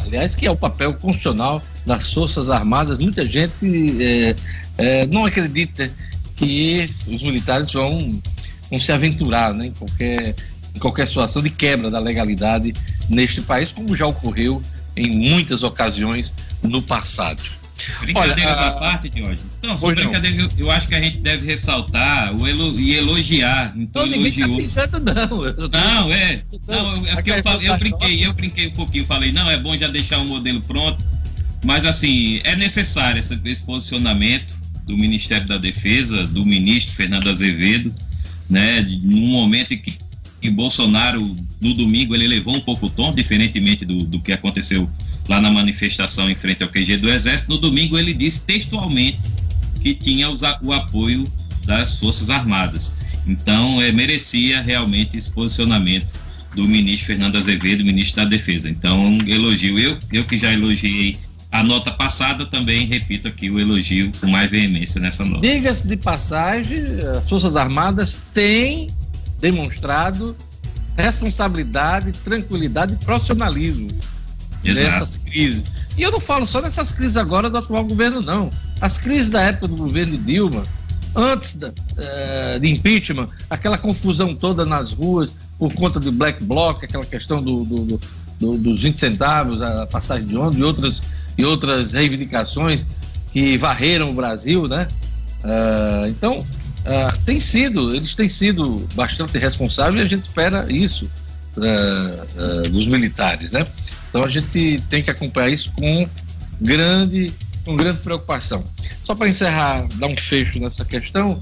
[0.00, 2.98] aliás, que é o papel constitucional das Forças Armadas.
[2.98, 4.34] Muita gente é,
[4.78, 5.90] é, não acredita
[6.36, 8.20] que os militares vão,
[8.70, 10.34] vão se aventurar né, em, qualquer,
[10.74, 12.72] em qualquer situação de quebra da legalidade
[13.08, 14.62] neste país, como já ocorreu
[14.96, 17.42] em muitas ocasiões no passado.
[18.00, 19.58] Brincadeiras Olha, à parte, Diógenes.
[19.62, 23.72] Não, só brincadeira, eu, eu, acho que a gente deve ressaltar o elo, e elogiar.
[23.76, 24.56] Então, não, elogiou.
[24.56, 25.68] Tá pensando, não.
[25.68, 26.42] Não, é.
[26.66, 29.88] Não, é porque eu, eu brinquei, eu brinquei um pouquinho, falei, não, é bom já
[29.88, 31.02] deixar o modelo pronto.
[31.64, 34.54] Mas assim, é necessário esse, esse posicionamento
[34.86, 37.92] do Ministério da Defesa, do ministro Fernando Azevedo,
[38.48, 38.80] né?
[39.02, 39.96] Num momento em que,
[40.40, 41.20] que Bolsonaro,
[41.60, 44.88] no domingo, ele levou um pouco o tom, diferentemente do, do que aconteceu
[45.28, 47.50] lá na manifestação em frente ao QG do Exército.
[47.50, 49.20] No domingo, ele disse textualmente
[49.80, 51.30] que tinha o apoio
[51.64, 52.94] das Forças Armadas.
[53.26, 56.08] Então, é, merecia realmente esse posicionamento
[56.54, 58.68] do ministro Fernando Azevedo, ministro da Defesa.
[58.68, 59.78] Então, elogio.
[59.78, 61.16] Eu, eu que já elogiei
[61.52, 65.46] a nota passada, também repito aqui o elogio com mais veemência nessa nota.
[65.46, 66.78] Diga-se de passagem,
[67.16, 68.88] as Forças Armadas têm
[69.40, 70.36] demonstrado
[70.96, 73.88] responsabilidade, tranquilidade e profissionalismo
[74.62, 75.64] Nessas crises.
[75.96, 78.50] E eu não falo só dessas crises agora do atual governo, não.
[78.80, 80.62] As crises da época do governo Dilma,
[81.14, 86.82] antes da, uh, de impeachment, aquela confusão toda nas ruas por conta do black bloc,
[86.82, 88.00] aquela questão do, do,
[88.40, 91.02] do, dos 20 centavos, a passagem de ônibus e outras,
[91.38, 92.86] e outras reivindicações
[93.32, 94.88] que varreram o Brasil, né?
[95.44, 101.10] Uh, então, uh, tem sido, eles têm sido bastante responsáveis e a gente espera isso
[101.56, 103.66] uh, dos militares, né?
[104.10, 106.08] Então a gente tem que acompanhar isso com
[106.60, 107.32] grande,
[107.64, 108.62] com grande preocupação.
[109.02, 111.40] Só para encerrar, dar um fecho nessa questão,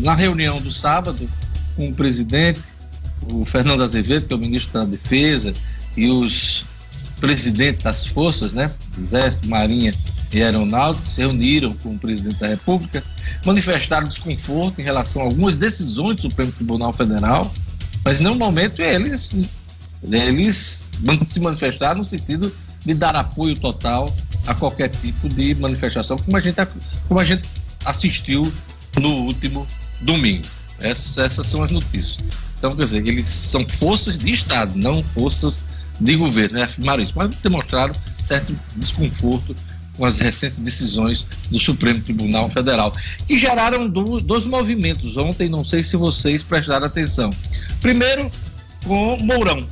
[0.00, 1.28] na reunião do sábado
[1.74, 2.60] com o presidente,
[3.30, 5.52] o Fernando Azevedo, que é o ministro da Defesa,
[5.96, 6.64] e os
[7.20, 9.94] presidentes das forças, né, Exército, Marinha
[10.32, 13.02] e Aeronáutica, se reuniram com o presidente da República,
[13.46, 17.52] manifestaram desconforto em relação a algumas decisões do Supremo Tribunal Federal,
[18.04, 19.48] mas não momento eles
[20.10, 20.90] eles
[21.26, 22.52] se manifestaram no sentido
[22.84, 24.14] de dar apoio total
[24.46, 26.56] a qualquer tipo de manifestação, como a gente,
[27.08, 27.48] como a gente
[27.84, 28.52] assistiu
[29.00, 29.66] no último
[30.00, 30.44] domingo.
[30.80, 32.24] Essas, essas são as notícias.
[32.58, 35.60] Então, quer dizer, eles são forças de Estado, não forças
[36.00, 36.64] de governo, né?
[36.64, 39.54] afirmaram isso, mas demonstraram certo desconforto
[39.96, 42.92] com as recentes decisões do Supremo Tribunal Federal,
[43.26, 47.30] que geraram do, dois movimentos ontem, não sei se vocês prestaram atenção.
[47.80, 48.30] Primeiro,
[48.84, 49.64] com Mourão,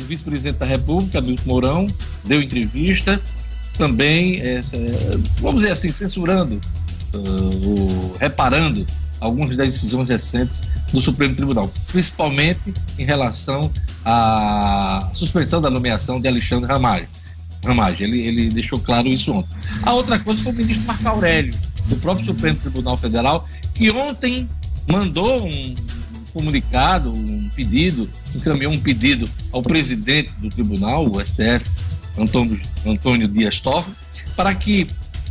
[0.00, 1.86] o vice-presidente da República, Milton Mourão,
[2.24, 3.20] deu entrevista,
[3.76, 4.62] também, é, é,
[5.40, 6.60] vamos dizer assim, censurando,
[7.14, 8.84] uh, reparando
[9.20, 13.70] algumas das decisões recentes do Supremo Tribunal, principalmente em relação
[14.04, 17.08] à suspensão da nomeação de Alexandre Ramagem.
[17.64, 19.56] Ramagem ele, ele deixou claro isso ontem.
[19.84, 21.54] A outra coisa foi o ministro Marco Aurélio,
[21.86, 24.48] do próprio Supremo Tribunal Federal, que ontem
[24.90, 25.74] mandou um
[26.32, 31.64] comunicado, um pedido, encaminhou um pedido ao presidente do tribunal, o STF,
[32.18, 33.96] Antônio, Antônio Dias Toffoli,
[34.36, 34.86] para que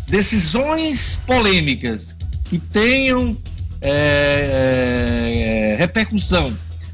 [0.07, 3.35] decisões polêmicas que tenham
[3.81, 6.51] é, é, repercussão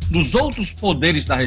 [0.10, 1.38] nos outros poderes da,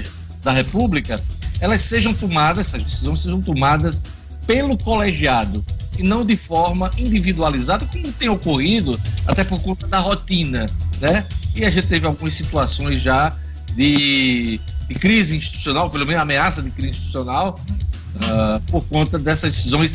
[0.43, 1.23] da República,
[1.61, 4.03] elas sejam tomadas, essas decisões sejam tomadas
[4.47, 5.65] pelo colegiado
[5.99, 10.67] e não de forma individualizada, como tem ocorrido até por conta da rotina,
[11.01, 11.25] né?
[11.55, 13.37] E a gente teve algumas situações já
[13.75, 17.61] de, de crise institucional, pelo menos ameaça de crise institucional,
[18.17, 19.95] uh, por conta dessas decisões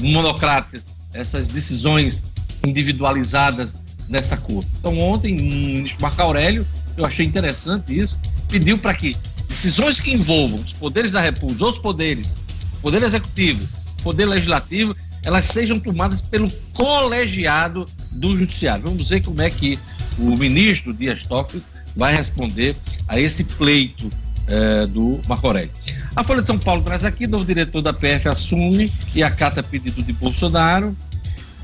[0.00, 2.22] monocráticas, essas decisões
[2.64, 3.74] individualizadas
[4.08, 4.68] nessa corte.
[4.78, 6.66] Então, ontem, o ministro Marco Aurélio,
[6.96, 9.16] eu achei interessante isso, pediu para que
[9.48, 12.36] decisões que envolvam os poderes da República, os poderes,
[12.80, 13.66] poder executivo,
[14.02, 18.84] poder legislativo, elas sejam tomadas pelo colegiado do judiciário.
[18.84, 19.78] Vamos ver como é que
[20.18, 21.62] o ministro Dias Toffoli
[21.94, 22.76] vai responder
[23.08, 24.10] a esse pleito
[24.48, 25.70] eh, do Marco Aurélio.
[26.14, 30.02] A Folha de São Paulo traz aqui, novo diretor da PF assume e acata pedido
[30.02, 30.96] de Bolsonaro.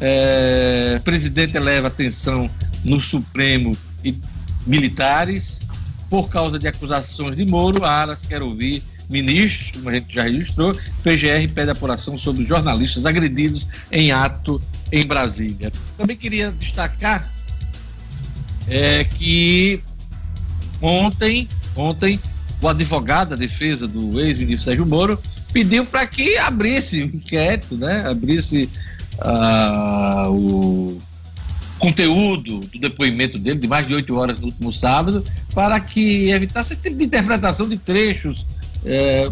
[0.01, 2.51] É, presidente eleva atenção
[2.85, 3.73] no Supremo
[4.05, 4.15] e
[4.67, 5.61] militares.
[6.11, 10.73] Por causa de acusações de Moro, Aras quer ouvir ministros, como a gente já registrou.
[11.03, 14.61] PGR pede apuração sobre jornalistas agredidos em ato
[14.91, 15.71] em Brasília.
[15.97, 17.31] Também queria destacar
[18.69, 19.83] é, que
[20.81, 22.21] ontem, ontem
[22.61, 25.19] o advogado da defesa do ex-ministro Sérgio Moro
[25.53, 28.07] pediu para que abrisse o inquérito, né?
[28.09, 28.69] Abrisse
[29.19, 31.01] uh, o
[31.79, 36.73] conteúdo do depoimento dele, de mais de oito horas no último sábado, para que evitasse
[36.75, 38.47] esse tipo de interpretação de trechos.
[38.85, 39.31] É,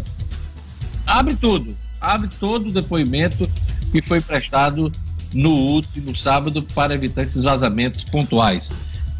[1.05, 3.49] abre tudo, abre todo o depoimento
[3.91, 4.91] que foi prestado
[5.33, 8.71] no último sábado para evitar esses vazamentos pontuais.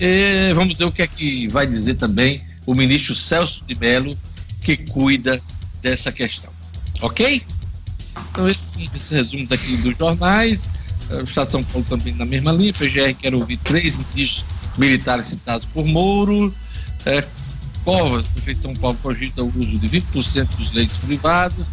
[0.03, 4.17] E vamos ver o que é que vai dizer também o ministro Celso de Mello,
[4.63, 5.39] que cuida
[5.79, 6.51] dessa questão.
[7.01, 7.43] Ok?
[8.31, 10.67] Então, esses, esses resumos aqui dos jornais.
[11.11, 12.73] O Estado de São Paulo também na mesma linha.
[12.73, 14.43] PGR quer ouvir três ministros
[14.75, 16.51] militares citados por Moro.
[17.05, 17.23] É,
[17.85, 21.67] Covas, prefeito de São Paulo, cogita o uso de 20% dos leitos privados.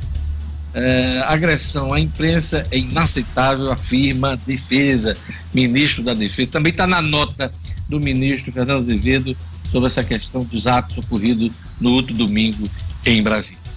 [0.75, 5.17] É, agressão à imprensa é inaceitável, afirma defesa,
[5.55, 6.51] ministro da Defesa.
[6.51, 7.51] Também está na nota
[7.89, 9.37] do ministro Fernando Azevedo
[9.71, 12.69] sobre essa questão dos atos ocorridos no outro domingo
[13.05, 13.69] em Brasília.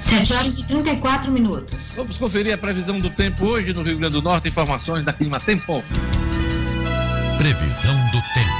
[0.00, 1.94] Sete horas e 34 minutos.
[1.96, 4.48] Vamos conferir a previsão do tempo hoje no Rio Grande do Norte.
[4.48, 5.84] Informações da Clima Tempo.
[7.38, 8.59] Previsão do tempo.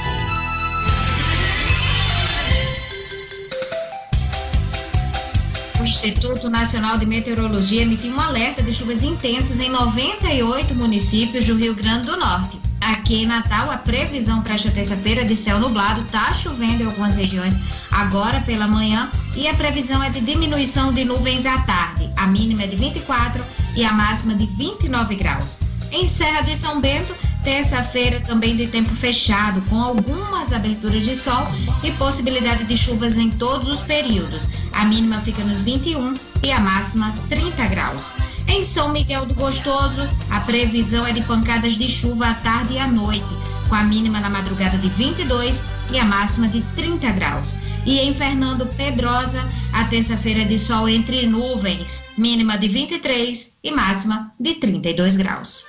[5.81, 11.55] O Instituto Nacional de Meteorologia emitiu um alerta de chuvas intensas em 98 municípios do
[11.55, 12.59] Rio Grande do Norte.
[12.79, 17.15] Aqui em Natal, a previsão para esta terça-feira de céu nublado está chovendo em algumas
[17.15, 17.55] regiões
[17.89, 22.07] agora pela manhã e a previsão é de diminuição de nuvens à tarde.
[22.15, 23.43] A mínima é de 24
[23.75, 25.57] e a máxima de 29 graus.
[25.91, 31.47] Em Serra de São Bento, Terça-feira também de tempo fechado, com algumas aberturas de sol
[31.83, 34.47] e possibilidade de chuvas em todos os períodos.
[34.71, 36.13] A mínima fica nos 21
[36.43, 38.13] e a máxima 30 graus.
[38.47, 42.79] Em São Miguel do Gostoso, a previsão é de pancadas de chuva à tarde e
[42.79, 43.35] à noite,
[43.67, 47.55] com a mínima na madrugada de 22 e a máxima de 30 graus.
[47.85, 53.71] E em Fernando Pedrosa, a terça-feira é de sol entre nuvens, mínima de 23 e
[53.71, 55.65] máxima de 32 graus.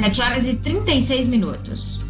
[0.00, 2.00] 7 horas e 36 minutos.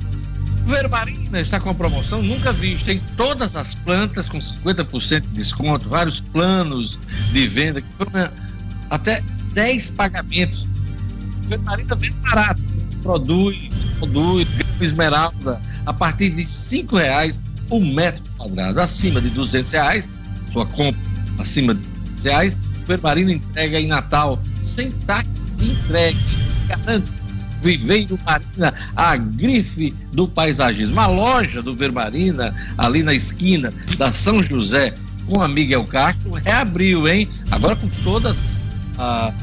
[0.66, 5.89] Vermarina está com a promoção nunca vista em todas as plantas com 50% de desconto,
[5.89, 6.99] vários planos
[7.32, 7.82] de venda,
[8.91, 9.22] até
[9.55, 10.66] 10 pagamentos.
[11.45, 12.61] Vermarina vem barato,
[13.03, 13.57] produz,
[13.99, 14.47] produz
[14.78, 20.11] esmeralda a partir de cinco reais o um metro quadrado, acima de duzentos reais,
[20.53, 21.01] sua compra
[21.39, 21.82] acima de
[22.22, 25.26] reais, Vermarina entrega em Natal sem taxa
[25.57, 26.18] de entrega,
[26.68, 27.17] garante
[27.61, 30.98] Viveiro Marina, a grife do paisagismo.
[31.00, 34.94] A loja do Vermarina, ali na esquina da São José,
[35.26, 37.28] com a Miguel Castro, reabriu, hein?
[37.50, 38.59] Agora com todas
[38.96, 39.34] as,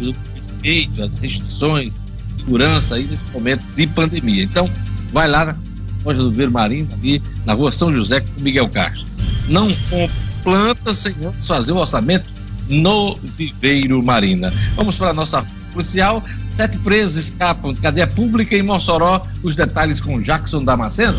[0.00, 1.92] os respeitos, as restrições,
[2.38, 4.44] segurança aí nesse momento de pandemia.
[4.44, 4.70] Então,
[5.12, 5.56] vai lá na
[6.04, 9.06] loja do Vermarina, ali na rua São José, com o Miguel Castro.
[9.48, 12.24] Não compre plantas sem antes fazer o orçamento
[12.68, 14.52] no Viveiro Marina.
[14.74, 16.22] Vamos para a nossa policial.
[16.54, 19.26] Sete presos escapam de cadeia pública em Mossoró.
[19.42, 21.18] Os detalhes com Jackson Damasceno.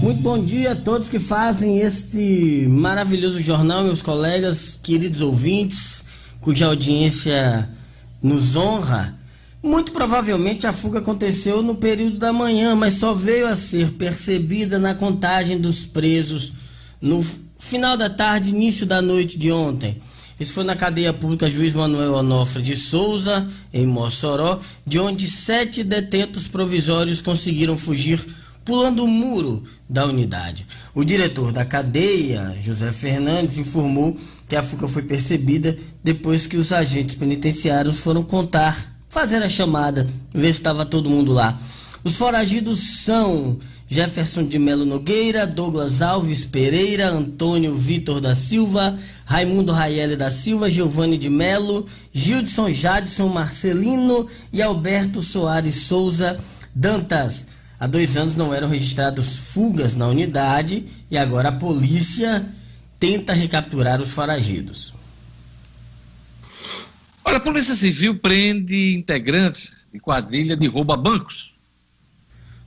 [0.00, 6.04] Muito bom dia a todos que fazem este maravilhoso jornal, meus colegas, queridos ouvintes,
[6.40, 7.68] cuja audiência
[8.22, 9.18] nos honra.
[9.60, 14.78] Muito provavelmente a fuga aconteceu no período da manhã, mas só veio a ser percebida
[14.78, 16.52] na contagem dos presos
[17.00, 17.26] no
[17.58, 20.00] final da tarde, início da noite de ontem.
[20.38, 25.82] Isso foi na cadeia pública Juiz Manuel Onofre de Souza, em Mossoró, de onde sete
[25.82, 28.24] detentos provisórios conseguiram fugir
[28.68, 30.66] pulando o muro da unidade.
[30.94, 34.14] O diretor da cadeia, José Fernandes, informou
[34.46, 38.76] que a fuga foi percebida depois que os agentes penitenciários foram contar,
[39.08, 41.58] fazer a chamada, ver se estava todo mundo lá.
[42.04, 43.58] Os foragidos são
[43.88, 50.70] Jefferson de Melo Nogueira, Douglas Alves Pereira, Antônio Vitor da Silva, Raimundo Raiele da Silva,
[50.70, 56.38] Giovanni de Melo, Gildson Jadson Marcelino e Alberto Soares Souza
[56.74, 57.57] Dantas.
[57.80, 62.44] Há dois anos não eram registradas fugas na unidade e agora a polícia
[62.98, 64.92] tenta recapturar os foragidos.
[67.24, 71.52] Olha, a Polícia Civil prende integrantes de quadrilha de roubo a bancos.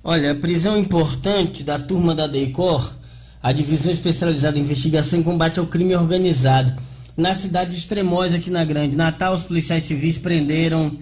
[0.04, 2.96] Olha, a prisão importante da turma da DEICOR,
[3.44, 6.74] a Divisão Especializada em Investigação e Combate ao Crime Organizado.
[7.18, 10.98] Na cidade de Extremoz, aqui na Grande Natal, os policiais civis prenderam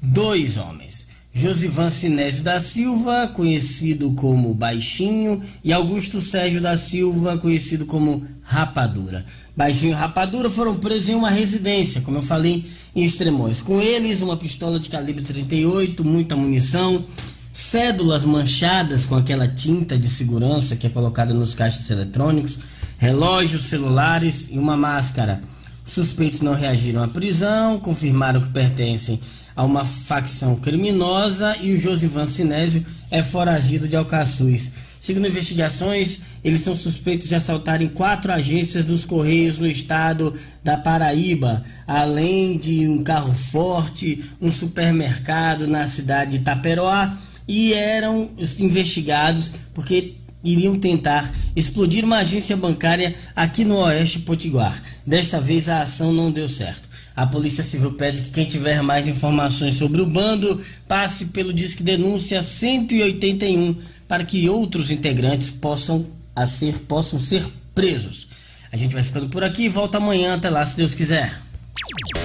[0.00, 1.09] dois homens.
[1.32, 9.24] Josivan Sinésio da Silva, conhecido como Baixinho, e Augusto Sérgio da Silva, conhecido como Rapadura.
[9.56, 12.64] Baixinho e Rapadura foram presos em uma residência, como eu falei,
[12.96, 13.60] em Extremões.
[13.60, 17.04] Com eles, uma pistola de calibre 38, muita munição,
[17.52, 22.58] cédulas manchadas com aquela tinta de segurança que é colocada nos caixas eletrônicos,
[22.98, 25.40] relógios, celulares e uma máscara.
[25.84, 29.20] Suspeitos não reagiram à prisão, confirmaram que pertencem
[29.60, 34.72] a uma facção criminosa e o Josivan Sinésio é foragido de Alcaçuz.
[34.98, 40.34] Segundo investigações, eles são suspeitos de assaltarem quatro agências dos Correios no estado
[40.64, 48.30] da Paraíba, além de um carro forte, um supermercado na cidade de Itaperoá, e eram
[48.58, 54.82] investigados porque iriam tentar explodir uma agência bancária aqui no Oeste Potiguar.
[55.06, 56.88] Desta vez a ação não deu certo.
[57.20, 60.58] A Polícia Civil pede que quem tiver mais informações sobre o bando
[60.88, 63.76] passe pelo Disque Denúncia 181
[64.08, 68.28] para que outros integrantes possam, a ser, possam ser presos.
[68.72, 70.36] A gente vai ficando por aqui e volta amanhã.
[70.36, 71.42] Até lá, se Deus quiser.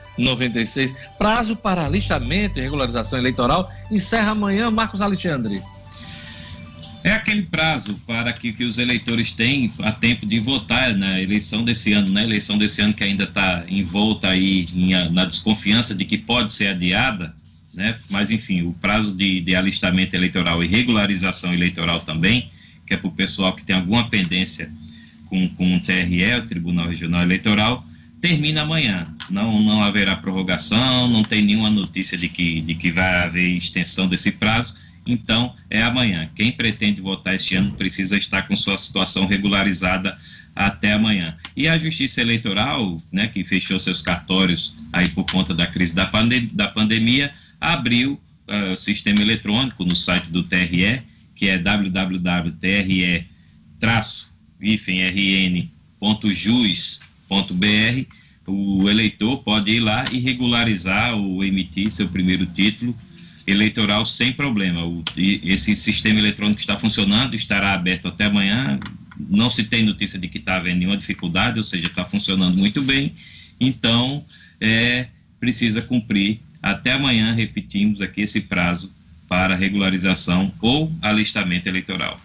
[1.17, 5.61] Prazo para alistamento e regularização eleitoral encerra amanhã, Marcos Alexandre.
[7.03, 11.63] É aquele prazo para que, que os eleitores têm a tempo de votar na eleição
[11.63, 12.23] desse ano, né?
[12.23, 16.67] Eleição desse ano que ainda está envolta aí em, na desconfiança de que pode ser
[16.67, 17.33] adiada,
[17.73, 17.95] né?
[18.09, 22.49] Mas enfim, o prazo de, de alistamento eleitoral e regularização eleitoral também,
[22.85, 24.69] que é para o pessoal que tem alguma pendência
[25.27, 27.85] com, com o TRE, o Tribunal Regional Eleitoral,
[28.21, 29.07] termina amanhã.
[29.29, 34.07] Não, não haverá prorrogação, não tem nenhuma notícia de que, de que vai haver extensão
[34.07, 34.75] desse prazo
[35.09, 36.29] então é amanhã.
[36.35, 40.17] Quem pretende votar este ano precisa estar com sua situação regularizada
[40.55, 41.35] até amanhã.
[41.55, 46.05] E a Justiça Eleitoral, né, que fechou seus cartórios aí por conta da crise da,
[46.05, 51.01] pandem da pandemia, abriu uh, o sistema eletrônico no site do TRE,
[51.35, 51.57] que é
[57.29, 58.05] www.tre-rn.jus.br.
[58.47, 62.97] O eleitor pode ir lá e regularizar ou emitir seu primeiro título
[63.45, 64.83] eleitoral sem problema.
[64.85, 68.79] O, esse sistema eletrônico está funcionando, estará aberto até amanhã.
[69.29, 72.81] Não se tem notícia de que está havendo nenhuma dificuldade, ou seja, está funcionando muito
[72.81, 73.13] bem.
[73.59, 74.25] Então,
[74.59, 75.07] é,
[75.39, 78.91] precisa cumprir até amanhã, repetimos aqui esse prazo
[79.27, 82.19] para regularização ou alistamento eleitoral.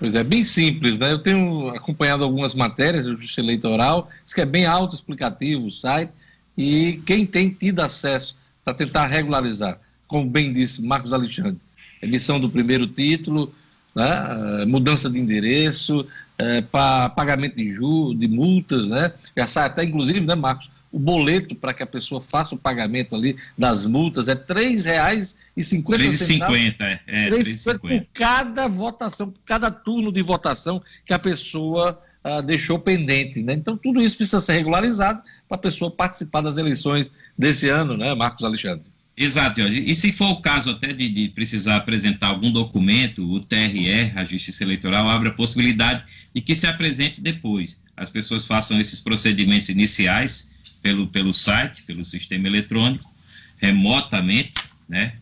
[0.00, 1.12] Pois é, bem simples, né?
[1.12, 6.10] Eu tenho acompanhado algumas matérias do Justiça Eleitoral, isso que é bem autoexplicativo o site,
[6.56, 8.34] e quem tem tido acesso
[8.64, 9.78] para tentar regularizar
[10.10, 11.56] como bem disse Marcos Alexandre,
[12.02, 13.54] emissão do primeiro título,
[13.94, 16.04] né, eh, mudança de endereço,
[16.36, 17.72] é, para pagamento de
[18.16, 19.12] de multas, né?
[19.36, 20.70] Já sai até, inclusive, né, Marcos?
[20.92, 25.36] O boleto para que a pessoa faça o pagamento ali das multas é R$ 3,50.
[25.56, 27.28] R$ 3,50, é.
[27.28, 33.42] é por cada votação, por cada turno de votação que a pessoa ah, deixou pendente.
[33.42, 33.54] Né?
[33.54, 38.14] Então, tudo isso precisa ser regularizado para a pessoa participar das eleições desse ano, né,
[38.14, 38.84] Marcos Alexandre?
[39.16, 44.12] Exato, e se for o caso até de, de, precisar apresentar algum documento, o TRE,
[44.14, 47.82] a Justiça Eleitoral, abre a possibilidade de que se apresente depois.
[47.96, 50.50] As pessoas façam esses procedimentos iniciais
[50.82, 53.10] pelo, pelo site, pelo sistema eletrônico,
[53.58, 54.58] remotamente,
[54.88, 55.14] né?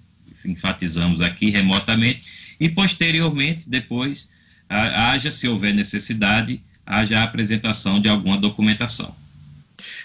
[0.45, 2.23] Enfatizamos aqui remotamente,
[2.61, 4.31] e posteriormente, depois,
[4.69, 9.15] haja, se houver necessidade, haja a apresentação de alguma documentação.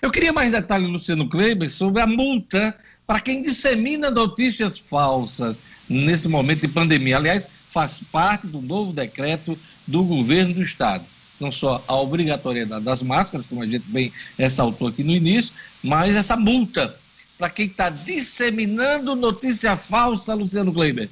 [0.01, 2.75] Eu queria mais detalhes, Luciano Kleber, sobre a multa
[3.05, 7.17] para quem dissemina notícias falsas nesse momento de pandemia.
[7.17, 11.03] Aliás, faz parte do novo decreto do governo do Estado.
[11.39, 15.53] Não só a obrigatoriedade das máscaras, como a gente bem ressaltou aqui no início,
[15.83, 16.95] mas essa multa
[17.37, 21.09] para quem está disseminando notícia falsa, Luciano Kleiber.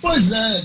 [0.00, 0.62] Pois é,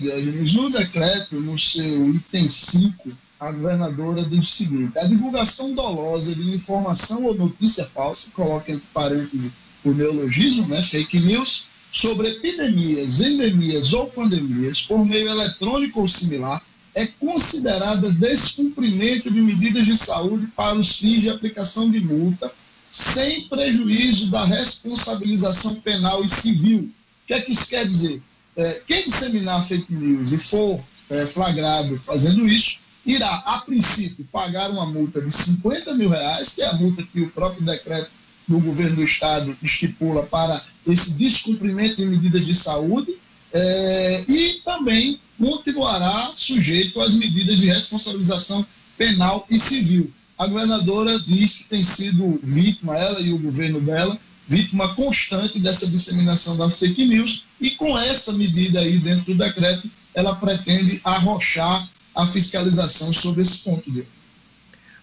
[0.54, 6.54] no decreto, no seu item 5, a governadora diz o seguinte: a divulgação dolosa de
[6.54, 9.52] informação ou notícia falsa, coloca entre parênteses
[9.84, 16.62] o neologismo, né, fake news, sobre epidemias, endemias ou pandemias por meio eletrônico ou similar,
[16.98, 22.52] é considerada descumprimento de medidas de saúde para os fins de aplicação de multa,
[22.90, 26.80] sem prejuízo da responsabilização penal e civil.
[26.80, 28.20] O que é que isso quer dizer?
[28.56, 34.72] É, quem disseminar fake news e for é, flagrado fazendo isso, irá, a princípio, pagar
[34.72, 38.10] uma multa de 50 mil reais, que é a multa que o próprio decreto
[38.48, 43.16] do governo do estado estipula para esse descumprimento de medidas de saúde
[43.54, 48.66] é, e também continuará sujeito às medidas de responsabilização
[48.98, 50.12] penal e civil.
[50.38, 54.18] A governadora diz que tem sido vítima, ela e o governo dela,
[54.48, 59.90] vítima constante dessa disseminação das fake news e com essa medida aí dentro do decreto,
[60.14, 64.08] ela pretende arrochar a fiscalização sobre esse ponto dele.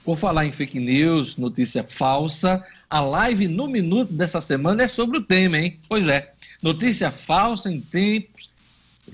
[0.04, 5.18] Por falar em fake news, notícia falsa, a live no minuto dessa semana é sobre
[5.18, 5.78] o tema, hein?
[5.88, 6.32] Pois é,
[6.62, 8.50] notícia falsa em tempos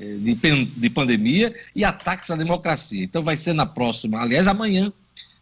[0.01, 3.05] de, de pandemia e ataques à democracia.
[3.05, 4.93] Então vai ser na próxima, aliás, amanhã,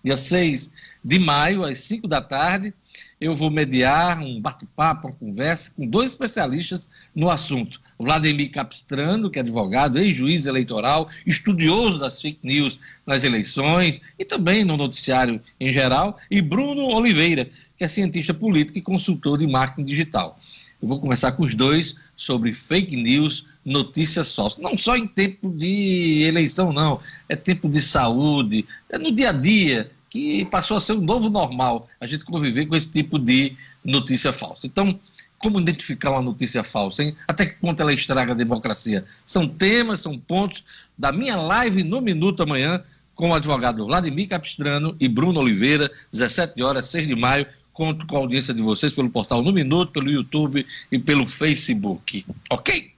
[0.02, 0.70] dia 6
[1.04, 2.72] de maio, às 5 da tarde,
[3.20, 7.80] eu vou mediar um bate-papo, uma conversa com dois especialistas no assunto.
[7.98, 14.64] Vladimir Capistrano, que é advogado, ex-juiz eleitoral, estudioso das fake news nas eleições e também
[14.64, 19.84] no noticiário em geral, e Bruno Oliveira, que é cientista político e consultor de marketing
[19.84, 20.38] digital.
[20.80, 24.58] Eu vou conversar com os dois sobre fake news, notícias falsas.
[24.58, 27.00] Não só em tempo de eleição, não.
[27.28, 31.28] É tempo de saúde, é no dia a dia que passou a ser um novo
[31.28, 33.54] normal a gente conviver com esse tipo de
[33.84, 34.66] notícia falsa.
[34.66, 34.98] Então,
[35.38, 37.14] como identificar uma notícia falsa, hein?
[37.28, 39.04] Até que ponto ela estraga a democracia?
[39.24, 40.64] São temas, são pontos
[40.96, 42.82] da minha live no Minuto amanhã
[43.14, 47.46] com o advogado Vladimir Capistrano e Bruno Oliveira, 17 horas, 6 de maio.
[47.72, 52.26] Conto com a audiência de vocês pelo portal No Minuto, pelo YouTube e pelo Facebook.
[52.50, 52.97] Ok?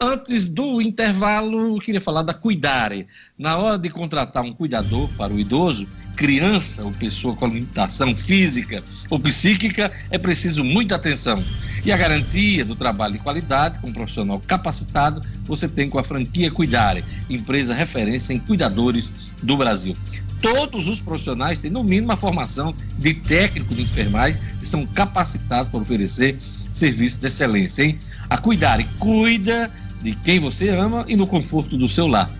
[0.00, 3.06] Antes do intervalo, eu queria falar da Cuidare.
[3.38, 5.86] Na hora de contratar um cuidador para o idoso,
[6.16, 11.42] criança ou pessoa com limitação física ou psíquica, é preciso muita atenção.
[11.84, 16.04] E a garantia do trabalho de qualidade com um profissional capacitado, você tem com a
[16.04, 19.96] franquia Cuidare, empresa referência em cuidadores do Brasil.
[20.42, 25.70] Todos os profissionais têm, no mínimo, a formação de técnico de enfermagem e são capacitados
[25.70, 26.36] para oferecer
[26.72, 27.98] serviço de excelência, hein?
[28.28, 29.70] A Cuidare cuida
[30.04, 32.30] de quem você ama e no conforto do seu lar.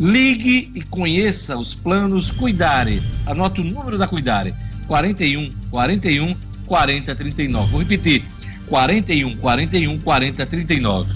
[0.00, 3.00] Ligue e conheça os planos Cuidare.
[3.24, 4.52] Anote o número da Cuidare:
[4.88, 6.36] 41 41
[6.66, 7.70] 40 39.
[7.70, 8.24] Vou repetir:
[8.66, 11.14] 41 41 40 39.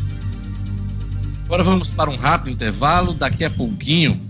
[1.46, 3.12] Agora vamos para um rápido intervalo.
[3.12, 4.20] Daqui a pouquinho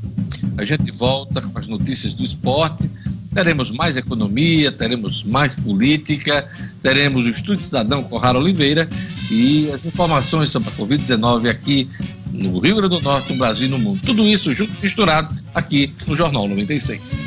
[0.56, 2.90] a gente volta com as notícias do esporte.
[3.38, 6.44] Teremos mais economia, teremos mais política,
[6.82, 8.90] teremos o Estúdio Cidadão com Rara Oliveira
[9.30, 11.88] e as informações sobre a Covid-19 aqui
[12.32, 14.00] no Rio Grande do Norte, no Brasil e no mundo.
[14.04, 17.24] Tudo isso junto misturado aqui no Jornal 96.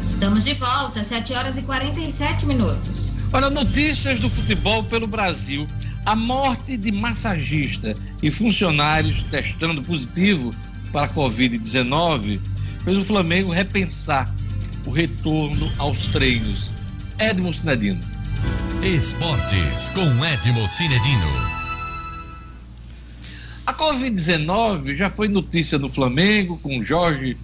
[0.00, 3.14] Estamos de volta, 7 horas e 47 minutos.
[3.32, 5.66] Olha, notícias do futebol pelo Brasil.
[6.06, 10.54] A morte de massagista e funcionários testando positivo
[10.92, 12.38] para a Covid-19
[12.84, 14.32] fez o Flamengo repensar
[14.86, 16.72] o retorno aos treinos.
[17.18, 18.00] Edmo Cinedino.
[18.82, 21.26] Esportes com Edmo Cinedino.
[23.64, 27.38] A Covid-19 já foi notícia no Flamengo com Jorge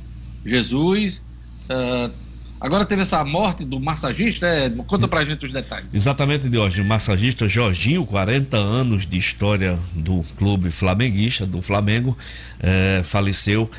[0.44, 1.24] Jesus.
[1.64, 2.12] Uh,
[2.60, 4.46] agora teve essa morte do massagista.
[4.46, 5.94] Edmo, conta pra gente os detalhes.
[5.94, 6.82] Exatamente, hoje.
[6.82, 12.16] O massagista Jorginho, 40 anos de história do clube flamenguista, do Flamengo,
[12.60, 13.70] eh, faleceu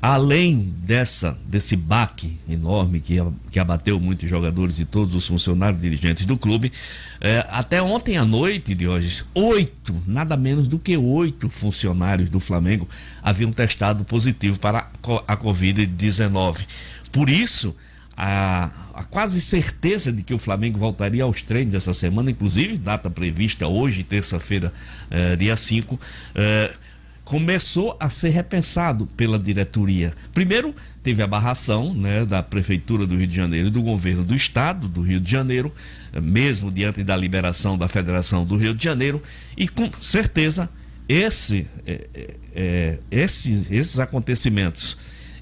[0.00, 3.16] além dessa desse baque enorme que,
[3.50, 6.70] que abateu muitos jogadores e todos os funcionários dirigentes do clube,
[7.20, 12.38] é, até ontem à noite de hoje, oito, nada menos do que oito funcionários do
[12.38, 12.88] Flamengo
[13.22, 14.90] haviam testado positivo para
[15.26, 16.66] a Covid-19.
[17.10, 17.74] Por isso,
[18.16, 23.10] a, a, quase certeza de que o Flamengo voltaria aos treinos essa semana, inclusive data
[23.10, 24.72] prevista hoje, terça-feira,
[25.10, 26.00] eh, dia 5,
[26.34, 26.72] eh,
[27.24, 30.14] começou a ser repensado pela diretoria.
[30.32, 34.34] Primeiro, teve a barração né, da Prefeitura do Rio de Janeiro e do governo do
[34.34, 35.74] Estado do Rio de Janeiro,
[36.22, 39.20] mesmo diante da liberação da Federação do Rio de Janeiro,
[39.56, 40.70] e com certeza
[41.08, 42.06] esse, é,
[42.54, 44.96] é, esses, esses acontecimentos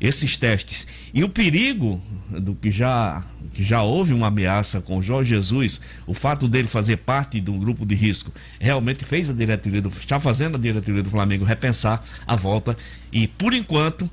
[0.04, 0.86] esses testes.
[1.12, 2.00] E o perigo
[2.30, 3.24] do que já,
[3.54, 7.58] que já houve uma ameaça com Jorge Jesus, o fato dele fazer parte de um
[7.58, 12.02] grupo de risco, realmente fez a diretoria do, está fazendo a diretoria do Flamengo repensar
[12.26, 12.76] a volta.
[13.10, 14.10] E por enquanto,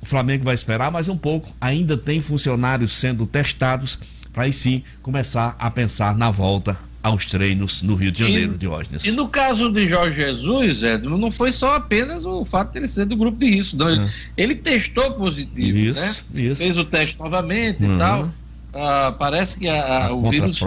[0.00, 1.54] o Flamengo vai esperar mais um pouco.
[1.60, 3.98] Ainda tem funcionários sendo testados
[4.32, 8.58] para aí sim começar a pensar na volta aos treinos no Rio de Janeiro, e,
[8.58, 9.04] Diógenes.
[9.04, 12.88] E no caso de Jorge Jesus, Edno, não foi só apenas o fato de ele
[12.88, 13.90] ser do grupo de risco, não.
[13.90, 14.08] Ele, é.
[14.36, 16.42] ele testou positivo, isso, né?
[16.42, 16.62] Isso.
[16.62, 17.96] Fez o teste novamente uhum.
[17.96, 18.30] e tal.
[18.74, 20.58] Ah, parece que a, a, o vírus.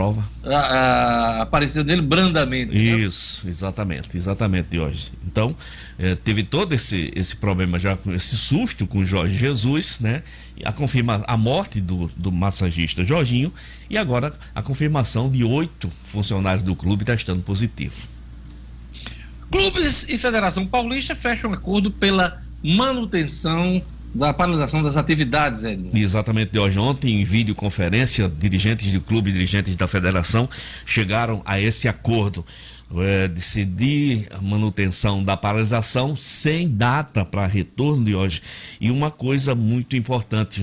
[0.45, 2.71] A, apareceu nele brandamente.
[2.71, 2.77] Né?
[2.77, 3.51] Isso, né?
[3.51, 5.11] exatamente, exatamente, hoje.
[5.25, 5.55] Então,
[5.97, 10.21] eh, teve todo esse, esse problema já, esse susto com Jorge Jesus, né?
[10.63, 13.51] A confirma a morte do, do massagista Jorginho
[13.89, 18.07] e agora a confirmação de oito funcionários do clube testando positivo.
[19.51, 23.81] Clubes e Federação Paulista fecham acordo pela manutenção
[24.15, 25.89] da paralisação das atividades, Edno.
[25.93, 26.79] Exatamente, de hoje.
[26.79, 30.49] Ontem, em videoconferência, dirigentes do clube, dirigentes da federação
[30.85, 32.45] chegaram a esse acordo.
[32.97, 38.43] É, decidir a manutenção da paralisação sem data para retorno de hoje.
[38.79, 40.61] E uma coisa muito importante: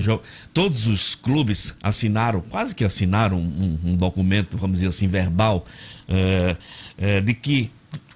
[0.53, 5.65] todos os clubes assinaram, quase que assinaram um, um documento, vamos dizer assim, verbal,
[6.07, 6.55] é,
[6.97, 7.69] é, de que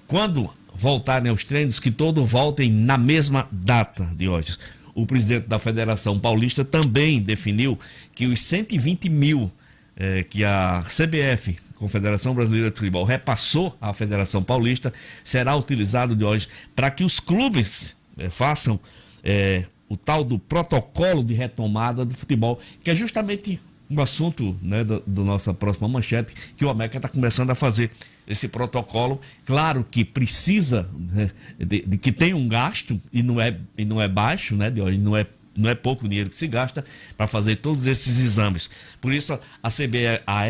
[0.08, 4.58] quando voltarem aos treinos, que todos voltem na mesma data de hoje
[4.98, 7.78] o presidente da Federação Paulista também definiu
[8.16, 9.52] que os 120 mil
[9.96, 14.92] eh, que a CBF, Confederação Brasileira de Futebol, repassou à Federação Paulista,
[15.24, 18.80] será utilizado de hoje para que os clubes eh, façam
[19.24, 24.84] eh, o tal do protocolo de retomada do futebol, que é justamente um assunto né,
[24.84, 27.92] da, da nossa próxima manchete que o América está começando a fazer
[28.28, 29.20] esse protocolo.
[29.46, 34.02] Claro que precisa né, de, de, que tenha um gasto e não é, e não
[34.02, 35.26] é baixo, né, de, não é
[35.58, 36.84] não é pouco dinheiro que se gasta
[37.16, 38.70] para fazer todos esses exames.
[39.02, 40.42] Por isso, a CBA, a,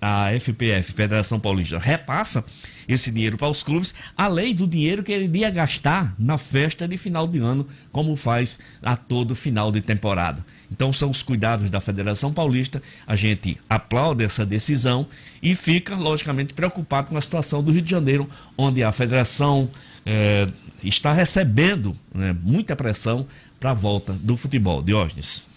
[0.00, 2.44] a FPF, Federação Paulista, repassa
[2.86, 6.96] esse dinheiro para os clubes, além do dinheiro que ele iria gastar na festa de
[6.96, 10.44] final de ano, como faz a todo final de temporada.
[10.70, 12.82] Então são os cuidados da Federação Paulista.
[13.06, 15.06] A gente aplaude essa decisão
[15.42, 19.70] e fica, logicamente, preocupado com a situação do Rio de Janeiro, onde a Federação
[20.04, 20.48] eh,
[20.82, 23.26] está recebendo né, muita pressão
[23.64, 24.82] para a volta do futebol.
[24.82, 25.48] Diógenes.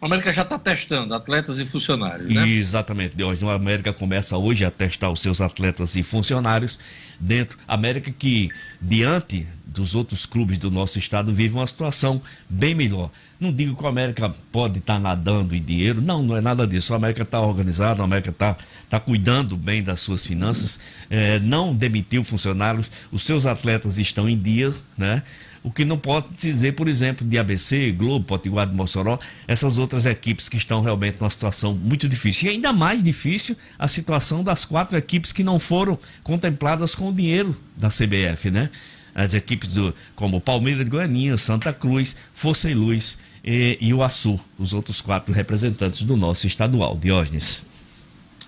[0.00, 2.48] O América já está testando atletas e funcionários, né?
[2.48, 3.40] Exatamente, Deus.
[3.40, 6.80] O América começa hoje a testar os seus atletas e funcionários
[7.20, 7.56] dentro.
[7.68, 8.50] América que,
[8.82, 12.20] diante dos outros clubes do nosso estado, vive uma situação
[12.50, 13.08] bem melhor.
[13.38, 16.66] Não digo que o América pode estar tá nadando em dinheiro, não, não é nada
[16.66, 16.92] disso.
[16.92, 18.56] O América está organizado, o América está
[18.90, 24.36] tá cuidando bem das suas finanças, é, não demitiu funcionários, os seus atletas estão em
[24.36, 25.22] dia, né?
[25.62, 30.06] O que não pode dizer, por exemplo, de ABC, Globo, Potiguar de Mossoró, essas outras
[30.06, 32.48] equipes que estão realmente numa situação muito difícil.
[32.48, 37.12] E ainda mais difícil a situação das quatro equipes que não foram contempladas com o
[37.12, 38.70] dinheiro da CBF, né?
[39.14, 44.02] As equipes do, como Palmeiras de Goianinha, Santa Cruz, Força e Luz e, e o
[44.02, 46.96] Açu, os outros quatro representantes do nosso estadual.
[46.96, 47.64] Diógenes.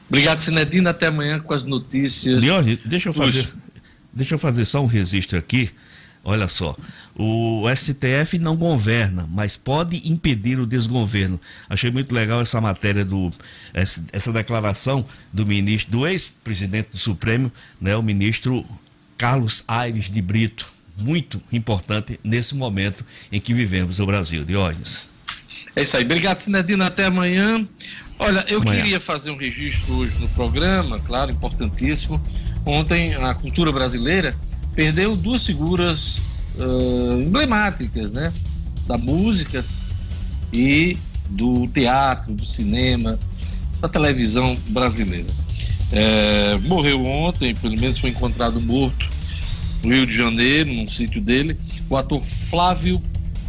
[0.08, 0.88] Obrigado, Sinedino.
[0.88, 2.42] Até amanhã com as notícias.
[2.42, 3.48] Diógenes, deixa eu fazer,
[4.12, 5.70] deixa eu fazer só um registro aqui.
[6.22, 6.76] Olha só,
[7.16, 11.40] o STF não governa, mas pode impedir o desgoverno.
[11.68, 13.30] Achei muito legal essa matéria do
[13.72, 17.50] essa declaração do ministro, do ex-presidente do Supremo,
[17.80, 18.66] né, o ministro
[19.16, 20.70] Carlos Aires de Brito.
[20.98, 24.44] Muito importante nesse momento em que vivemos o Brasil.
[24.44, 25.08] Diógenes.
[25.74, 26.04] É isso aí.
[26.04, 26.86] Obrigado, Sinedina.
[26.86, 27.66] Até amanhã.
[28.18, 28.82] Olha, eu amanhã.
[28.82, 32.22] queria fazer um registro hoje no programa, claro, importantíssimo.
[32.66, 34.34] Ontem a cultura brasileira
[34.74, 36.18] perdeu duas figuras
[36.56, 38.32] uh, emblemáticas, né?
[38.86, 39.64] Da música
[40.52, 40.96] e
[41.30, 43.18] do teatro, do cinema,
[43.80, 45.28] da televisão brasileira.
[45.92, 49.08] É, morreu ontem, pelo menos foi encontrado morto
[49.82, 51.56] no Rio de Janeiro, num sítio dele,
[51.88, 53.00] o ator Flávio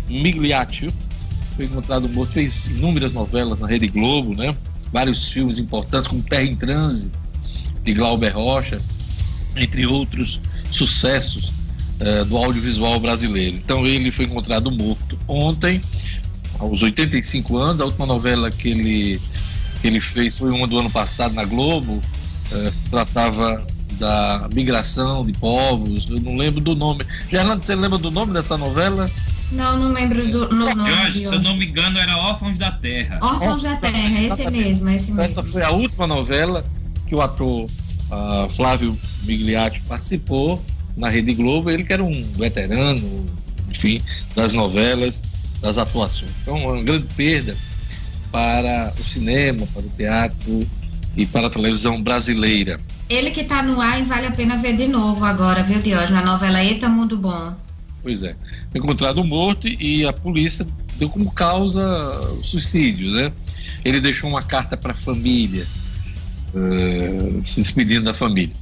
[0.08, 0.92] Migliaccio.
[1.56, 4.56] Foi encontrado morto, fez inúmeras novelas na Rede Globo, né?
[4.92, 7.12] Vários filmes importantes, como Terra em Transe,
[7.84, 8.82] de Glauber Rocha,
[9.56, 10.40] entre outros
[10.72, 11.46] sucessos
[12.00, 13.58] uh, do audiovisual brasileiro.
[13.58, 15.82] Então ele foi encontrado morto ontem,
[16.60, 17.82] aos 85 anos.
[17.82, 19.22] A última novela que ele,
[19.82, 23.66] que ele fez foi uma do ano passado na Globo, uh, tratava
[24.00, 26.10] da migração de povos.
[26.10, 27.06] Eu não lembro do nome.
[27.30, 29.10] Gerlando, você lembra do nome dessa novela?
[29.52, 30.90] Não, não lembro do no nome.
[30.90, 33.20] Jorge, se eu não me engano, era Órfãos da Terra.
[33.22, 35.22] Órfãos da Terra, esse mesmo, esse mesmo.
[35.22, 36.64] Essa foi a última novela
[37.06, 37.70] que o ator
[38.12, 40.64] uh, Flávio Migliati participou
[40.98, 43.26] na Rede Globo, ele que era um veterano,
[43.70, 44.02] enfim,
[44.36, 45.22] das novelas,
[45.62, 46.32] das atuações.
[46.42, 47.56] Então, uma grande perda
[48.32, 50.68] para o cinema, para o teatro
[51.16, 52.80] e para a televisão brasileira.
[53.10, 56.12] Ele que está no ar e vale a pena ver de novo agora, viu, Diógenes?
[56.12, 57.54] Na novela Eita Mundo Bom.
[58.02, 58.36] Pois é.
[58.74, 60.66] Encontrado morto e a polícia
[60.98, 61.82] deu como causa
[62.40, 63.32] o suicídio, né?
[63.84, 65.66] Ele deixou uma carta para a família
[66.54, 68.54] uh, se despedindo da família.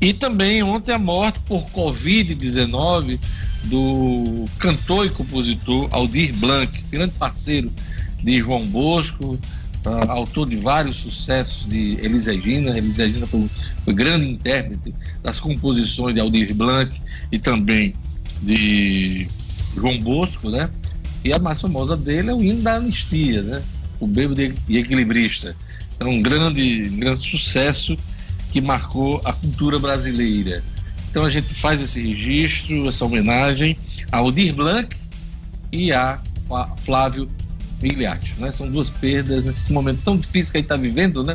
[0.00, 3.18] E também ontem a morte por Covid-19
[3.64, 7.70] do cantor e compositor Aldir Blanc, grande parceiro
[8.22, 9.38] de João Bosco,
[9.86, 12.76] uh, autor de vários sucessos de Elis Regina.
[12.76, 13.48] Elis Regina foi,
[13.84, 16.94] foi grande intérprete das composições de Aldir Blanc
[17.32, 17.92] e também
[18.42, 19.26] de
[19.74, 20.70] João Bosco, né?
[21.24, 23.62] E a mais famosa dele é o hino da anistia, né?
[23.98, 25.56] O bêbado e equilibrista
[26.00, 27.96] é um grande, grande sucesso
[28.50, 30.62] que marcou a cultura brasileira.
[31.10, 33.76] Então a gente faz esse registro, essa homenagem
[34.12, 34.94] a Aldir Blanc
[35.72, 36.20] e a
[36.84, 37.28] Flávio
[37.82, 38.52] Migliaccio, né?
[38.52, 41.34] São duas perdas nesse momento tão difícil que a gente está vivendo, né?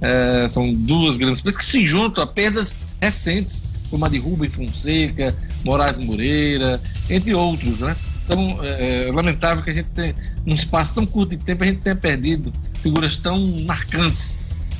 [0.00, 4.48] É, são duas grandes perdas que se juntam a perdas recentes, como a de Rubem
[4.48, 5.34] Fonseca,
[5.64, 7.94] Moraes Moreira, entre outros, né?
[8.30, 10.14] Então, é, é lamentável que a gente tenha,
[10.46, 14.38] num espaço tão curto de tempo, a gente tenha perdido figuras tão marcantes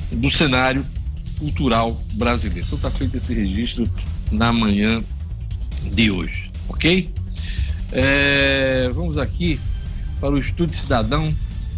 [0.09, 0.85] do cenário
[1.37, 2.65] cultural brasileiro.
[2.65, 3.89] Então está feito esse registro
[4.31, 5.03] na manhã
[5.91, 7.09] de hoje, ok?
[7.91, 9.59] É, vamos aqui
[10.21, 11.35] para o Estúdio Cidadão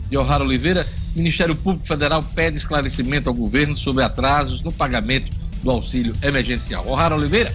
[0.10, 0.86] de O'Hara Oliveira.
[1.16, 5.32] Ministério Público Federal pede esclarecimento ao governo sobre atrasos no pagamento
[5.64, 6.88] do auxílio emergencial.
[6.88, 7.52] O'Hara Oliveira.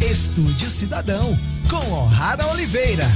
[0.00, 1.36] Estúdio Cidadão,
[1.70, 3.06] com O'Hara Oliveira.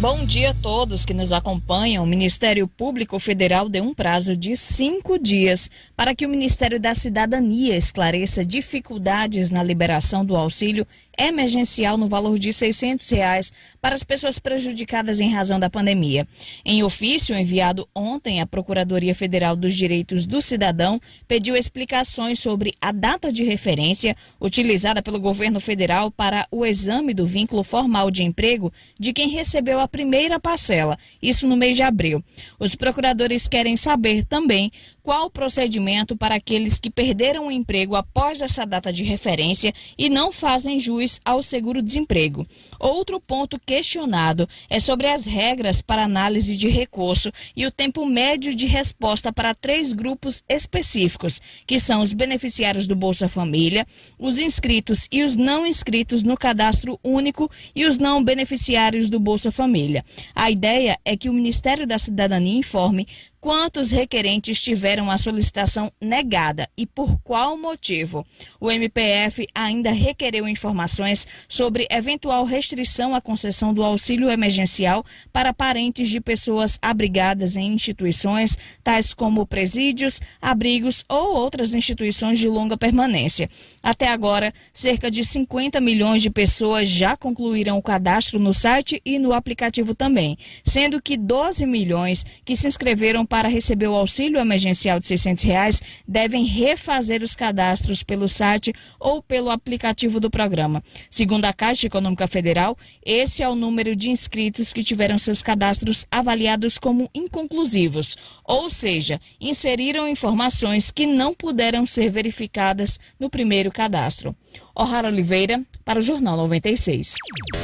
[0.00, 2.04] Bom dia a todos que nos acompanham.
[2.04, 6.94] O Ministério Público Federal deu um prazo de cinco dias para que o Ministério da
[6.94, 10.86] Cidadania esclareça dificuldades na liberação do auxílio
[11.18, 16.26] emergencial no valor de 600 reais para as pessoas prejudicadas em razão da pandemia.
[16.64, 22.92] Em ofício enviado ontem, a Procuradoria Federal dos Direitos do Cidadão pediu explicações sobre a
[22.92, 28.72] data de referência utilizada pelo governo federal para o exame do vínculo formal de emprego
[28.98, 32.22] de quem recebeu a primeira parcela, isso no mês de abril.
[32.58, 34.70] Os procuradores querem saber também
[35.08, 40.10] qual o procedimento para aqueles que perderam o emprego após essa data de referência e
[40.10, 42.46] não fazem jus ao seguro-desemprego.
[42.78, 48.54] Outro ponto questionado é sobre as regras para análise de recurso e o tempo médio
[48.54, 53.86] de resposta para três grupos específicos, que são os beneficiários do Bolsa Família,
[54.18, 59.50] os inscritos e os não inscritos no cadastro único e os não beneficiários do Bolsa
[59.50, 60.04] Família.
[60.34, 63.08] A ideia é que o Ministério da Cidadania informe
[63.40, 68.26] quantos requerentes tiveram a solicitação negada e por qual motivo.
[68.60, 76.08] O MPF ainda requereu informações sobre eventual restrição à concessão do auxílio emergencial para parentes
[76.08, 83.48] de pessoas abrigadas em instituições tais como presídios, abrigos ou outras instituições de longa permanência.
[83.82, 89.18] Até agora, cerca de 50 milhões de pessoas já concluíram o cadastro no site e
[89.18, 94.98] no aplicativo também, sendo que 12 milhões que se inscreveram para receber o auxílio emergencial
[94.98, 100.82] de 600 reais devem refazer os cadastros pelo site ou pelo aplicativo do programa.
[101.10, 106.06] Segundo a Caixa Econômica Federal, esse é o número de inscritos que tiveram seus cadastros
[106.10, 114.34] avaliados como inconclusivos, ou seja, inseriram informações que não puderam ser verificadas no primeiro cadastro.
[114.74, 117.14] O'Hara Oliveira, para o Jornal 96.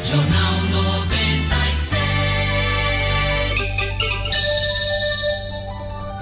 [0.05, 0.54] Jornal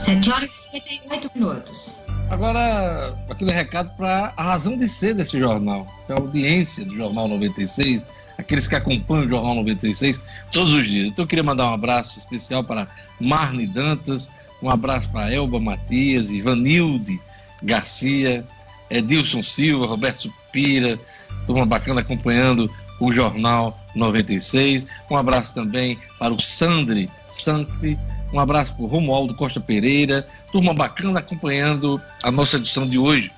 [0.03, 1.97] 7 horas e 58 minutos.
[2.29, 7.29] Agora, aquele recado para a razão de ser desse jornal, é a audiência do Jornal
[7.29, 8.05] 96,
[8.37, 11.09] aqueles que acompanham o Jornal 96 todos os dias.
[11.09, 12.89] Então, eu queria mandar um abraço especial para
[13.21, 14.29] Marne Dantas,
[14.61, 17.21] um abraço para Elba Matias, Ivanilde
[17.63, 18.45] Garcia,
[18.91, 20.99] Edilson Silva, Roberto Supira,
[21.47, 24.85] turma bacana acompanhando o Jornal 96.
[25.09, 27.97] Um abraço também para o Sandri Sancti,
[28.33, 33.31] um abraço para o Romualdo Costa Pereira, turma bacana acompanhando a nossa edição de hoje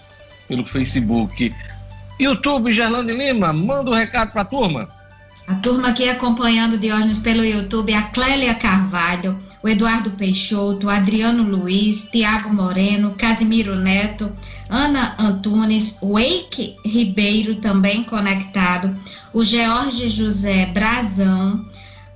[0.46, 1.52] pelo Facebook.
[2.18, 4.88] YouTube, Gerlane Lima, manda um recado para a turma.
[5.46, 11.42] A turma aqui acompanhando Diógenes pelo YouTube, a Clélia Carvalho, o Eduardo Peixoto, o Adriano
[11.42, 14.32] Luiz, Tiago Moreno, Casimiro Neto,
[14.70, 18.96] Ana Antunes, o Eike Ribeiro também conectado,
[19.34, 21.66] o George José Brazão,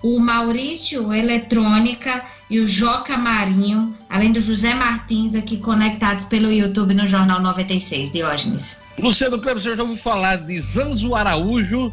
[0.03, 6.95] o Maurício Eletrônica e o Joca Marinho, além do José Martins aqui conectados pelo YouTube
[6.95, 8.79] no Jornal 96, Diógenes.
[8.99, 11.93] Luciano Kleber, você já ouviu falar de Zanzo Araújo?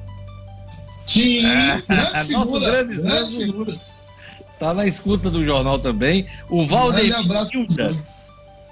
[1.06, 3.38] Sim, É, grande nosso figura, grande Zanzo.
[3.40, 3.76] figura.
[4.60, 6.26] Tá na escuta do jornal também.
[6.50, 7.96] O Grande Valdemir abraço pra Nilda.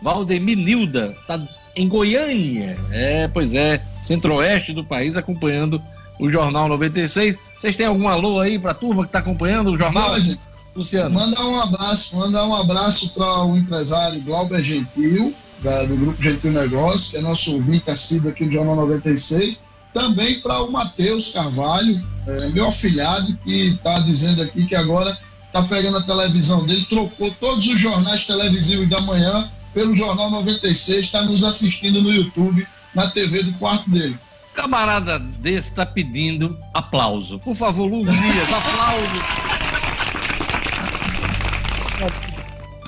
[0.01, 1.41] Valdemir Nilda, tá
[1.75, 2.77] em Goiânia.
[2.91, 5.81] É, pois é, centro-oeste do país, acompanhando
[6.19, 7.37] o Jornal 96.
[7.63, 10.09] Vocês têm algum alô aí pra turma que tá acompanhando o jornal?
[10.09, 10.37] Jorge,
[10.75, 11.15] Luciano.
[11.15, 16.51] Mandar um abraço, mandar um abraço para o empresário Glauber Gentil, da- do Grupo Gentil
[16.51, 19.63] Negócio, que é nosso ouvinte assíduo aqui do Jornal 96.
[19.93, 25.63] Também para o Matheus Carvalho, é, meu afilhado, que está dizendo aqui que agora está
[25.63, 31.21] pegando a televisão dele, trocou todos os jornais televisivos da manhã pelo Jornal 96, está
[31.21, 34.17] nos assistindo no YouTube, na TV do quarto dele.
[34.53, 37.39] Camarada desse tá pedindo aplauso.
[37.39, 39.23] Por favor, Luz Dias, aplausos.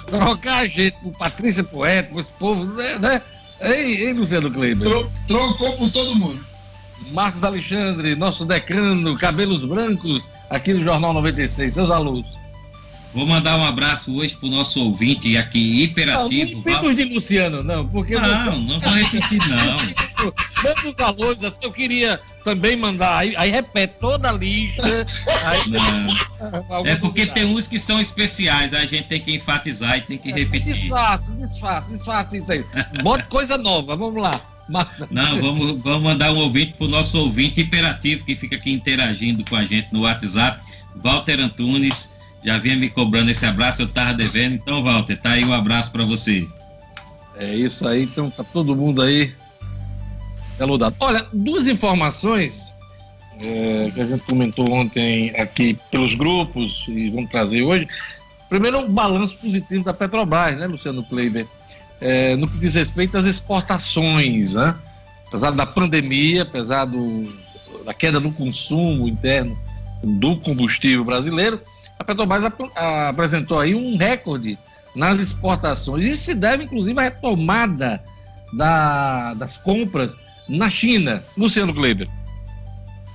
[0.08, 3.00] Trocar a gente por Patrícia Poeta, por esse povo, né?
[3.00, 3.22] né?
[3.62, 4.88] Ei, ei, Luciano Kleber.
[4.88, 6.40] Tro- trocou por todo mundo.
[7.12, 12.26] Marcos Alexandre, nosso decano, cabelos brancos, aqui no Jornal 96, seus alunos.
[13.16, 16.62] Vou mandar um abraço hoje pro nosso ouvinte aqui, Não, não hiperativo.
[16.62, 20.34] Val- de Luciano, não, porque Não, não vou repetir, não.
[20.62, 24.84] Manda os valores, assim, eu queria também mandar, aí, aí repete toda a lista.
[25.46, 26.36] Aí, Não.
[26.86, 30.32] É porque tem uns que são especiais, a gente tem que enfatizar e tem que
[30.34, 30.74] repetir.
[30.74, 32.66] Disfarce, disfarce, disfarce isso aí.
[33.02, 34.42] Bota coisa nova, vamos lá.
[35.10, 39.56] Não, vamos, vamos mandar um ouvinte pro nosso ouvinte hiperativo que fica aqui interagindo com
[39.56, 40.62] a gente no WhatsApp,
[40.98, 42.15] Walter Antunes.
[42.46, 44.54] Já vinha me cobrando esse abraço, eu tava devendo.
[44.54, 46.48] Então, Walter, tá aí um abraço para você.
[47.36, 49.34] É isso aí, então tá todo mundo aí
[50.56, 50.96] saludado.
[51.00, 52.76] Olha, duas informações
[53.44, 57.88] é, que a gente comentou ontem aqui pelos grupos e vamos trazer hoje.
[58.48, 61.48] Primeiro, o balanço positivo da Petrobras, né, Luciano Kleiber?
[62.00, 64.76] É, no que diz respeito às exportações, né?
[65.28, 67.28] Apesar da pandemia, apesar do,
[67.84, 69.58] da queda no consumo interno
[70.04, 71.60] do combustível brasileiro,
[71.98, 72.60] a Petrobras ap
[73.10, 74.58] apresentou aí um recorde
[74.96, 76.06] nas exportações.
[76.06, 78.02] Isso se deve, inclusive, à retomada
[78.54, 80.16] da, das compras
[80.48, 81.24] na China.
[81.38, 82.10] Luciano Kleber.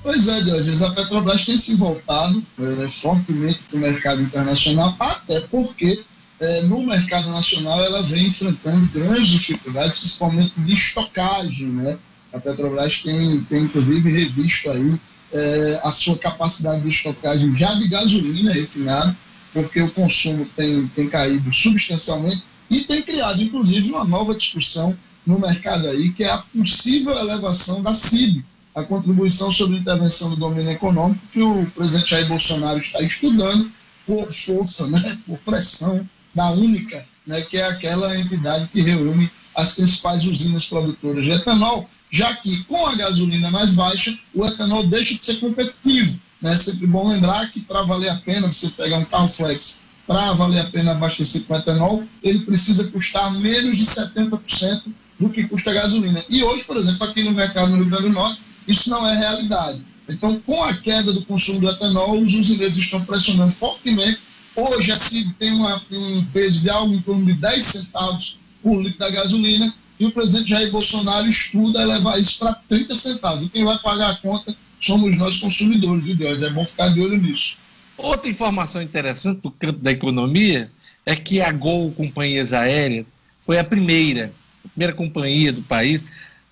[0.02, 5.40] Pois é, Diogenes, a Petrobras tem se voltado é, fortemente para o mercado internacional, até
[5.42, 6.02] porque
[6.40, 11.66] é, no mercado nacional ela vem enfrentando grandes dificuldades, principalmente de estocagem.
[11.66, 11.98] Né?
[12.32, 14.98] A Petrobras tem, tem inclusive revisto aí
[15.32, 19.16] é, a sua capacidade de estocagem já de gasolina refinada,
[19.52, 25.38] porque o consumo tem, tem caído substancialmente e tem criado, inclusive, uma nova discussão no
[25.38, 30.72] mercado aí, que é a possível elevação da CIB, a contribuição sobre intervenção do domínio
[30.72, 33.70] econômico, que o presidente Jair Bolsonaro está estudando
[34.06, 39.74] por força, né, por pressão da única, né, que é aquela entidade que reúne as
[39.74, 45.14] principais usinas produtoras de etanol, já que com a gasolina mais baixa, o etanol deixa
[45.14, 46.18] de ser competitivo.
[46.42, 46.52] Né?
[46.52, 50.32] É sempre bom lembrar que para valer a pena você pegar um carro flex, para
[50.32, 54.82] valer a pena abastecer com etanol, ele precisa custar menos de 70%
[55.20, 56.24] do que custa a gasolina.
[56.28, 59.16] E hoje, por exemplo, aqui no mercado no Rio Grande do Norte, isso não é
[59.16, 59.84] realidade.
[60.08, 64.18] Então, com a queda do consumo do etanol, os usineiros estão pressionando fortemente.
[64.56, 68.82] Hoje, a CID tem uma, um peso de algo em torno de 10 centavos por
[68.82, 73.44] litro da gasolina, e o presidente Jair Bolsonaro estuda levar isso para 30 centavos.
[73.44, 76.40] E quem vai pagar a conta somos nós consumidores, viu, Deus?
[76.40, 77.58] É bom ficar de olho nisso.
[77.98, 80.70] Outra informação interessante do campo da economia
[81.04, 83.04] é que a Gol Companhias Aéreas
[83.44, 84.32] foi a primeira,
[84.64, 86.02] a primeira companhia do país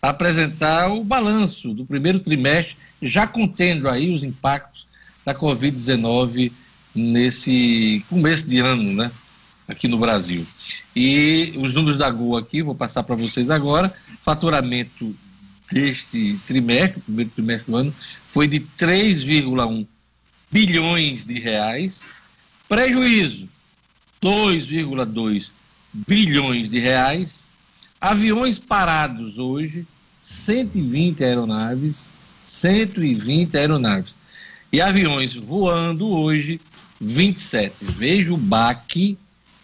[0.02, 4.86] a apresentar o balanço do primeiro trimestre, já contendo aí os impactos
[5.24, 6.52] da Covid-19
[6.94, 9.10] nesse começo de ano, né?
[9.68, 10.46] Aqui no Brasil.
[10.96, 13.92] E os números da Gol aqui, vou passar para vocês agora.
[14.22, 15.14] Faturamento
[15.70, 17.94] deste trimestre, primeiro trimestre do ano,
[18.26, 19.86] foi de 3,1
[20.50, 22.08] bilhões de reais.
[22.66, 23.48] Prejuízo,
[24.22, 25.50] 2,2
[25.92, 27.48] bilhões de reais.
[28.00, 29.86] Aviões parados hoje,
[30.22, 32.14] 120 aeronaves,
[32.44, 34.16] 120 aeronaves.
[34.72, 36.60] E aviões voando hoje,
[37.00, 37.74] 27.
[37.80, 39.18] Veja o baque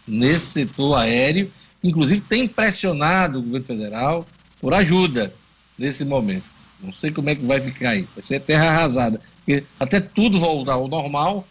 [0.07, 1.51] nesse setor aéreo,
[1.83, 4.27] inclusive tem pressionado o governo federal
[4.59, 5.33] por ajuda
[5.77, 6.45] nesse momento.
[6.81, 10.39] Não sei como é que vai ficar aí, vai ser terra arrasada, porque até tudo
[10.39, 11.47] voltar ao normal,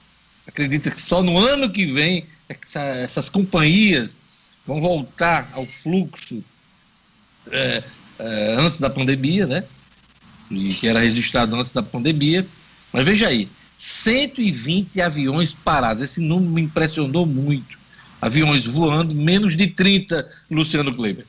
[0.46, 4.16] acredita que só no ano que vem é que essa, essas companhias
[4.66, 6.42] vão voltar ao fluxo
[7.50, 7.82] é,
[8.18, 9.64] é, antes da pandemia, né?
[10.50, 12.46] E que era registrado antes da pandemia.
[12.92, 16.02] Mas veja aí, 120 aviões parados.
[16.02, 17.78] Esse número me impressionou muito
[18.24, 21.26] aviões voando, menos de 30, Luciano Kleber.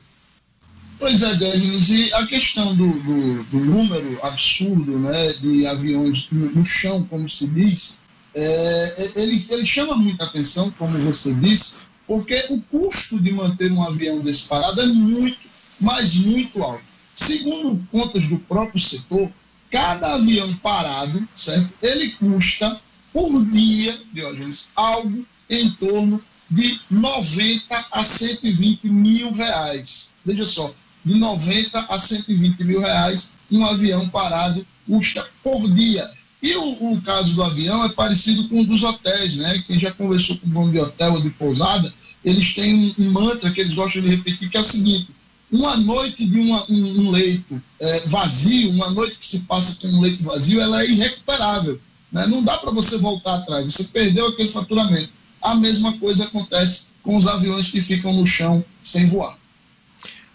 [0.98, 6.50] Pois é, Diogenes, e a questão do, do, do, número absurdo né, de aviões no,
[6.52, 8.02] no chão, como se diz,
[8.34, 13.70] é, é, ele, ele chama muita atenção, como você disse, porque o custo de manter
[13.70, 15.38] um avião desse parado é muito,
[15.78, 16.82] mas muito alto.
[17.12, 19.30] Segundo contas do próprio setor,
[19.70, 21.68] cada avião parado, certo?
[21.82, 22.80] Ele custa
[23.12, 30.14] por dia, Diogenes, algo em torno de 90 a 120 mil reais.
[30.24, 30.72] Veja só,
[31.04, 36.08] de 90 a 120 mil reais um avião parado custa por dia.
[36.42, 39.62] E o, o, caso do avião é parecido com o dos hotéis, né?
[39.66, 41.92] Quem já conversou com o dono de hotel ou de pousada,
[42.24, 45.08] eles têm um, um, mantra que eles gostam de repetir, que é o seguinte:
[45.50, 49.88] uma noite de uma, um, um, leito é, vazio, uma noite que se passa com
[49.88, 51.80] um leito vazio, ela é irrecuperável.
[52.12, 52.26] Né?
[52.26, 55.15] Não dá para você voltar atrás, você perdeu aquele faturamento
[55.46, 59.36] a mesma coisa acontece com os aviões que ficam no chão sem voar.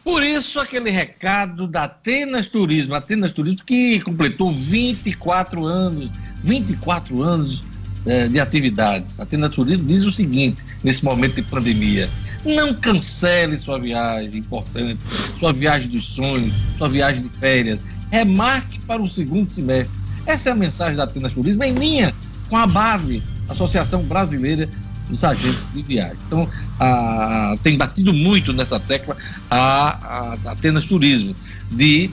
[0.03, 6.09] Por isso, aquele recado da Atenas Turismo, Atenas Turismo que completou 24 anos,
[6.41, 7.63] 24 anos
[8.05, 9.19] é, de atividades.
[9.19, 12.09] Atenas Turismo diz o seguinte, nesse momento de pandemia,
[12.43, 14.99] não cancele sua viagem importante,
[15.37, 17.83] sua viagem dos sonhos, sua viagem de férias.
[18.09, 19.93] Remarque para o segundo semestre.
[20.25, 22.13] Essa é a mensagem da Atenas Turismo, em linha
[22.49, 24.67] com a BAVE, Associação Brasileira
[25.11, 26.17] dos agentes de viagem.
[26.25, 26.47] Então,
[26.79, 29.15] a, tem batido muito nessa tecla
[29.49, 31.35] a, a Atenas Turismo,
[31.69, 32.09] de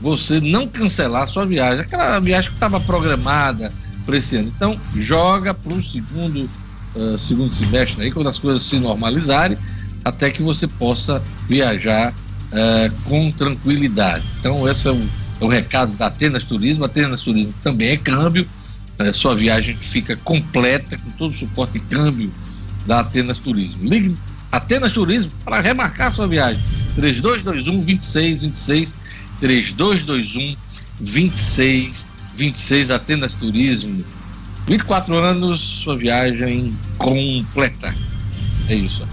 [0.00, 3.72] você não cancelar sua viagem, aquela viagem que estava programada
[4.04, 4.52] para esse ano.
[4.54, 6.48] Então, joga para o segundo,
[6.94, 9.56] uh, segundo semestre, aí, quando as coisas se normalizarem,
[10.04, 14.24] até que você possa viajar uh, com tranquilidade.
[14.38, 15.08] Então, esse é o,
[15.40, 16.84] é o recado da Atenas Turismo.
[16.84, 18.46] Atenas Turismo também é câmbio,
[18.98, 22.32] é, sua viagem fica completa com todo o suporte de câmbio
[22.86, 23.88] da Atenas Turismo.
[23.88, 24.16] Ligue
[24.52, 26.62] Atenas Turismo para remarcar sua viagem.
[26.94, 28.94] 3221 2626
[29.40, 30.56] 3221
[31.00, 34.04] 2626 26, Atenas Turismo.
[34.66, 37.94] 24 anos, sua viagem completa.
[38.68, 39.06] É isso.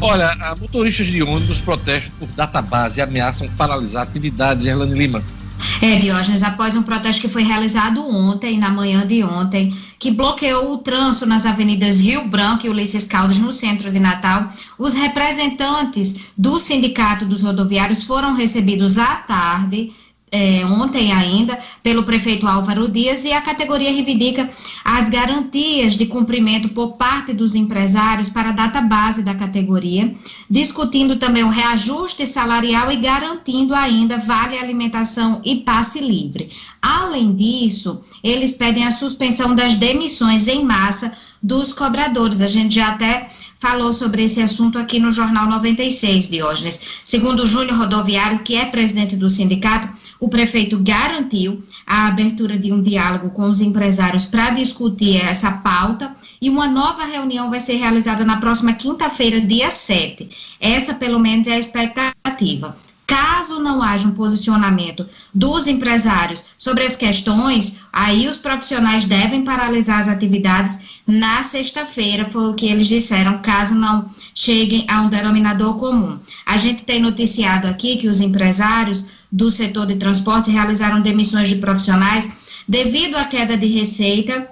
[0.00, 4.64] Olha, motoristas de ônibus protestam por database e ameaçam paralisar atividades.
[4.64, 5.22] Erlane Lima.
[5.82, 10.72] É, Diógenes, após um protesto que foi realizado ontem, na manhã de ontem, que bloqueou
[10.72, 14.48] o trânsito nas avenidas Rio Branco e Ulisses Caldas, no centro de Natal,
[14.78, 19.92] os representantes do Sindicato dos Rodoviários foram recebidos à tarde
[20.32, 24.48] é, ontem ainda pelo prefeito Álvaro Dias e a categoria reivindica
[24.84, 30.14] as garantias de cumprimento por parte dos empresários para a data base da categoria,
[30.48, 36.48] discutindo também o reajuste salarial e garantindo ainda vale alimentação e passe livre.
[36.80, 41.12] Além disso, eles pedem a suspensão das demissões em massa
[41.42, 42.40] dos cobradores.
[42.40, 43.28] A gente já até
[43.60, 47.00] falou sobre esse assunto aqui no Jornal 96, Diógenes.
[47.04, 49.88] Segundo o Júnior Rodoviário, que é presidente do sindicato,
[50.20, 56.14] o prefeito garantiu a abertura de um diálogo com os empresários para discutir essa pauta
[56.40, 60.56] e uma nova reunião vai ser realizada na próxima quinta-feira, dia 7.
[60.60, 62.76] Essa, pelo menos, é a expectativa.
[63.10, 65.04] Caso não haja um posicionamento
[65.34, 72.50] dos empresários sobre as questões, aí os profissionais devem paralisar as atividades na sexta-feira, foi
[72.50, 76.20] o que eles disseram, caso não cheguem a um denominador comum.
[76.46, 81.56] A gente tem noticiado aqui que os empresários do setor de transportes realizaram demissões de
[81.56, 82.30] profissionais
[82.68, 84.48] devido à queda de receita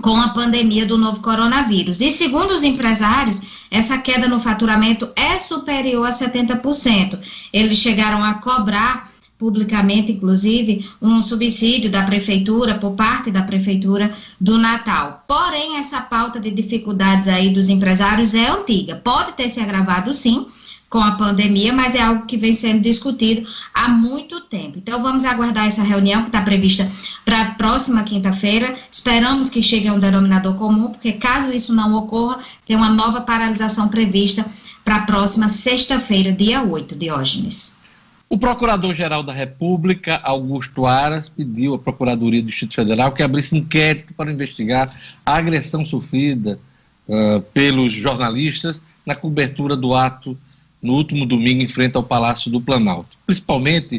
[0.00, 2.00] com a pandemia do novo coronavírus.
[2.00, 7.18] E segundo os empresários, essa queda no faturamento é superior a 70%.
[7.52, 14.58] Eles chegaram a cobrar publicamente, inclusive, um subsídio da prefeitura, por parte da prefeitura do
[14.58, 15.24] Natal.
[15.26, 18.96] Porém, essa pauta de dificuldades aí dos empresários é antiga.
[18.96, 20.46] Pode ter se agravado, sim,
[20.94, 24.78] com a pandemia, mas é algo que vem sendo discutido há muito tempo.
[24.78, 26.88] Então, vamos aguardar essa reunião que está prevista
[27.24, 28.72] para a próxima quinta-feira.
[28.88, 33.20] Esperamos que chegue a um denominador comum, porque caso isso não ocorra, tem uma nova
[33.22, 34.46] paralisação prevista
[34.84, 37.76] para a próxima sexta-feira, dia 8, Diógenes.
[38.28, 44.14] O Procurador-Geral da República, Augusto Aras, pediu à Procuradoria do Distrito Federal que abrisse inquérito
[44.14, 44.88] para investigar
[45.26, 46.56] a agressão sofrida
[47.08, 50.38] uh, pelos jornalistas na cobertura do ato
[50.84, 53.96] no último domingo em frente ao Palácio do Planalto, principalmente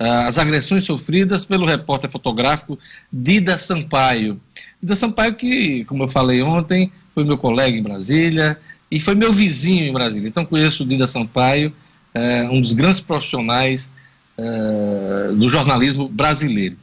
[0.00, 2.78] uh, as agressões sofridas pelo repórter fotográfico
[3.12, 4.40] Dida Sampaio.
[4.80, 8.56] Dida Sampaio que, como eu falei ontem, foi meu colega em Brasília
[8.88, 10.28] e foi meu vizinho em Brasília.
[10.28, 11.74] Então conheço o Dida Sampaio,
[12.14, 13.90] uh, um dos grandes profissionais
[14.38, 16.76] uh, do jornalismo brasileiro.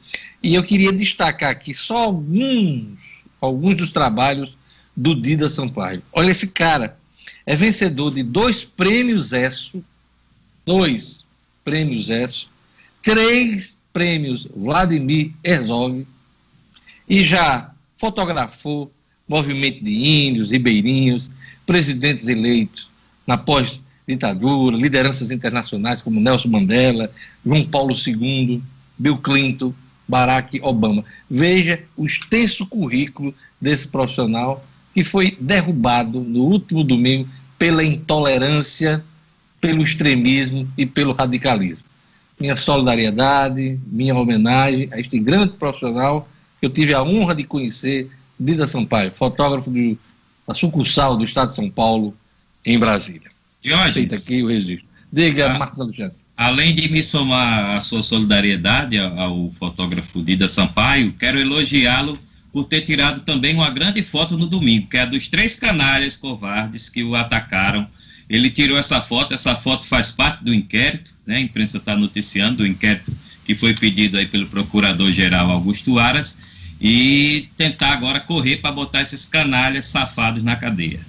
[0.44, 4.58] E eu queria destacar aqui só alguns, alguns dos trabalhos
[4.96, 6.04] do Dida Sampaio.
[6.12, 6.98] Olha esse cara,
[7.46, 9.84] é vencedor de dois prêmios ESSO,
[10.66, 11.24] dois
[11.64, 12.50] prêmios ESSO,
[13.04, 16.06] três prêmios Vladimir Herzog
[17.08, 18.92] e já fotografou
[19.28, 21.30] movimento de índios, ribeirinhos,
[21.66, 22.92] presidentes eleitos
[23.26, 27.12] na pós-ditadura, lideranças internacionais como Nelson Mandela,
[27.46, 28.62] João Paulo II,
[28.98, 29.74] Bill Clinton,
[30.08, 31.04] Barack Obama.
[31.30, 34.64] Veja o extenso currículo desse profissional
[34.96, 37.28] que foi derrubado no último domingo
[37.60, 39.04] pela intolerância,
[39.60, 41.84] pelo extremismo e pelo radicalismo.
[42.40, 46.30] Minha solidariedade, minha homenagem a este grande profissional
[46.62, 49.98] que eu tive a honra de conhecer, Dida Sampaio, fotógrafo do,
[50.48, 52.16] da sucursal do Estado de São Paulo,
[52.66, 53.30] em Brasília.
[53.62, 53.94] Diógenes.
[53.94, 54.88] Feito aqui o registro.
[55.12, 56.16] Diga, ah, Marcos Alexandre.
[56.38, 62.18] Além de me somar a sua solidariedade ao fotógrafo Dida Sampaio, quero elogiá-lo
[62.56, 66.16] por ter tirado também uma grande foto no domingo, que é a dos três canalhas
[66.16, 67.86] covardes que o atacaram.
[68.30, 71.36] Ele tirou essa foto, essa foto faz parte do inquérito, né?
[71.36, 73.12] A imprensa está noticiando o inquérito
[73.44, 76.40] que foi pedido aí pelo procurador-geral Augusto Aras
[76.80, 81.02] e tentar agora correr para botar esses canalhas safados na cadeia.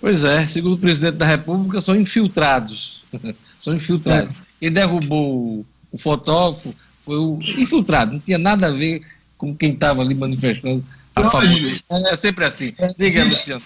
[0.00, 3.04] Pois é, segundo o presidente da República, são infiltrados.
[3.58, 4.32] são infiltrados.
[4.32, 4.36] É.
[4.60, 9.02] Quem derrubou o fotógrafo foi o infiltrado, não tinha nada a ver
[9.38, 10.84] com quem estava ali manifestando
[11.14, 11.84] a favor disso.
[11.90, 12.74] É sempre assim.
[12.98, 13.62] Diga, Luciano.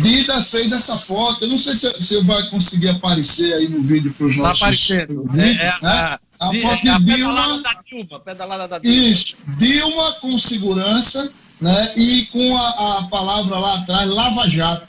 [0.00, 4.14] Dida fez essa foto, eu não sei se, se vai conseguir aparecer aí no vídeo
[4.14, 4.62] para os tá nossos.
[4.62, 5.28] Está aparecendo.
[5.36, 5.72] É, é, né?
[5.82, 7.62] a, a, foto é, de Dilma.
[7.62, 8.96] Da Dilma, pedalada da Dilma.
[8.96, 11.92] Isso, Dilma com segurança, né?
[11.96, 14.86] E com a, a palavra lá atrás, Lava Jato,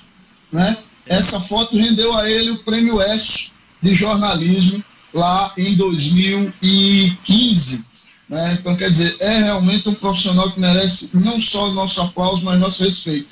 [0.52, 0.78] né?
[1.08, 4.84] Essa foto rendeu a ele o prêmio S de jornalismo
[5.14, 7.93] lá em 2015.
[8.34, 8.58] Né?
[8.60, 12.60] Então, quer dizer, é realmente um profissional que merece não só o nosso aplauso, mas
[12.60, 13.28] nosso respeito.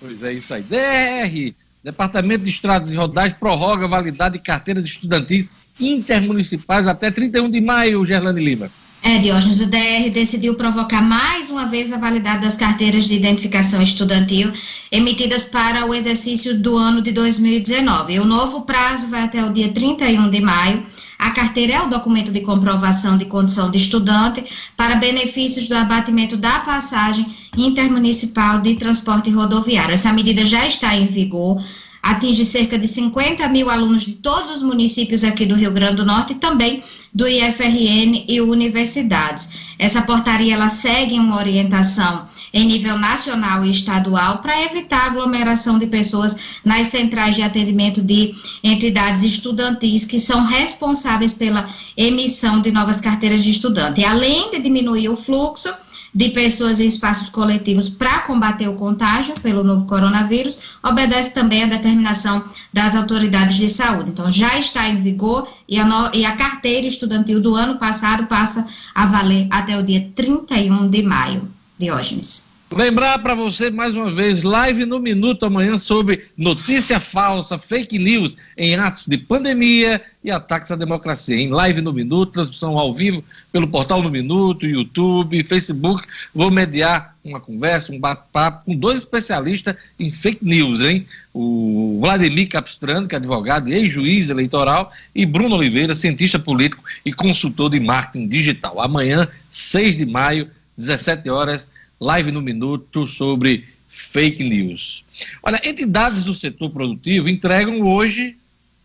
[0.00, 0.62] Pois é, isso aí.
[0.62, 1.54] DR,
[1.84, 7.60] Departamento de Estradas e Rodagem, prorroga a validade de carteiras estudantis intermunicipais até 31 de
[7.60, 8.70] maio, Gerlane Lima.
[9.02, 13.82] É, Diógenes, o DR decidiu provocar mais uma vez a validade das carteiras de identificação
[13.82, 14.50] estudantil
[14.90, 18.14] emitidas para o exercício do ano de 2019.
[18.14, 20.86] E o novo prazo vai até o dia 31 de maio.
[21.18, 24.44] A carteira é o documento de comprovação de condição de estudante
[24.76, 27.26] para benefícios do abatimento da passagem
[27.56, 29.94] intermunicipal de transporte rodoviário.
[29.94, 31.60] Essa medida já está em vigor
[32.02, 36.06] atinge cerca de 50 mil alunos de todos os municípios aqui do Rio Grande do
[36.06, 36.82] Norte e também
[37.12, 39.74] do IFRN e universidades.
[39.78, 45.86] Essa portaria ela segue uma orientação em nível nacional e estadual para evitar aglomeração de
[45.86, 53.00] pessoas nas centrais de atendimento de entidades estudantis que são responsáveis pela emissão de novas
[53.00, 54.04] carteiras de estudante.
[54.04, 55.72] Além de diminuir o fluxo,
[56.14, 61.66] de pessoas em espaços coletivos para combater o contágio pelo novo coronavírus, obedece também à
[61.66, 64.10] determinação das autoridades de saúde.
[64.10, 68.26] Então, já está em vigor e a, no, e a carteira estudantil do ano passado
[68.26, 71.57] passa a valer até o dia 31 de maio.
[71.78, 72.48] Diógenes.
[72.70, 78.36] Lembrar para você mais uma vez, live no Minuto amanhã sobre notícia falsa, fake news
[78.58, 81.34] em atos de pandemia e ataques à democracia.
[81.34, 86.06] Em live no Minuto, transmissão ao vivo pelo portal no Minuto, YouTube, Facebook.
[86.34, 91.06] Vou mediar uma conversa, um bate-papo com dois especialistas em fake news, hein?
[91.32, 97.14] O Vladimir Capistrano, que é advogado e ex-juiz eleitoral, e Bruno Oliveira, cientista político e
[97.14, 98.78] consultor de marketing digital.
[98.78, 101.66] Amanhã, 6 de maio, 17 horas
[102.00, 105.04] live no minuto sobre fake news.
[105.42, 108.36] Olha, entidades do setor produtivo entregam hoje,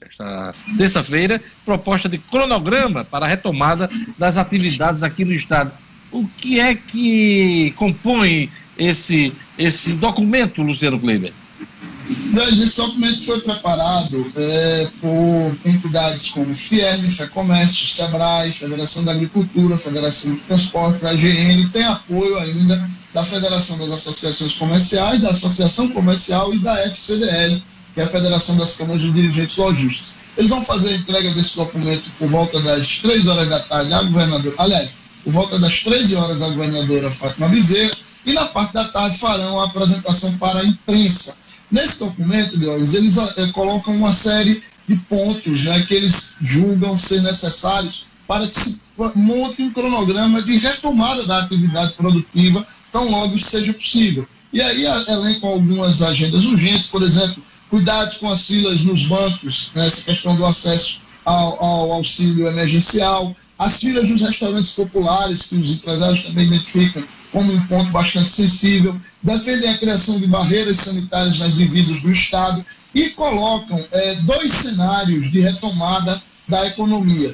[0.01, 5.71] esta terça-feira, proposta de cronograma para a retomada das atividades aqui no estado.
[6.11, 11.31] O que é que compõe esse, esse documento, Luciano Kleber?
[12.51, 20.33] Esse documento foi preparado é, por entidades como FIERN, FEComércio, SEBRAE, Federação da Agricultura, Federação
[20.33, 26.59] de Transportes, AGN, tem apoio ainda da Federação das Associações Comerciais, da Associação Comercial e
[26.59, 27.61] da FCDL,
[27.93, 30.21] que é a Federação das Câmaras de Dirigentes Lojistas.
[30.35, 34.01] Eles vão fazer a entrega desse documento por volta das 3 horas da tarde à
[34.01, 37.95] governadora, aliás, por volta das 13 horas à governadora Fátima Bezerra,
[38.25, 41.42] e na parte da tarde farão a apresentação para a imprensa.
[41.71, 47.21] Nesse documento, Leões, eles é, colocam uma série de pontos né, que eles julgam ser
[47.21, 48.83] necessários para que se
[49.15, 54.27] monte um cronograma de retomada da atividade produtiva tão logo seja possível.
[54.51, 59.87] E aí elencam algumas agendas urgentes, por exemplo, cuidados com as filas nos bancos, né,
[59.87, 65.71] essa questão do acesso ao, ao, auxílio emergencial, as filas nos restaurantes populares, que os
[65.71, 67.03] empresários também identificam
[67.33, 72.63] como um ponto bastante sensível, defendem a criação de barreiras sanitárias nas divisas do Estado
[72.93, 77.33] e colocam é, dois cenários de retomada da economia.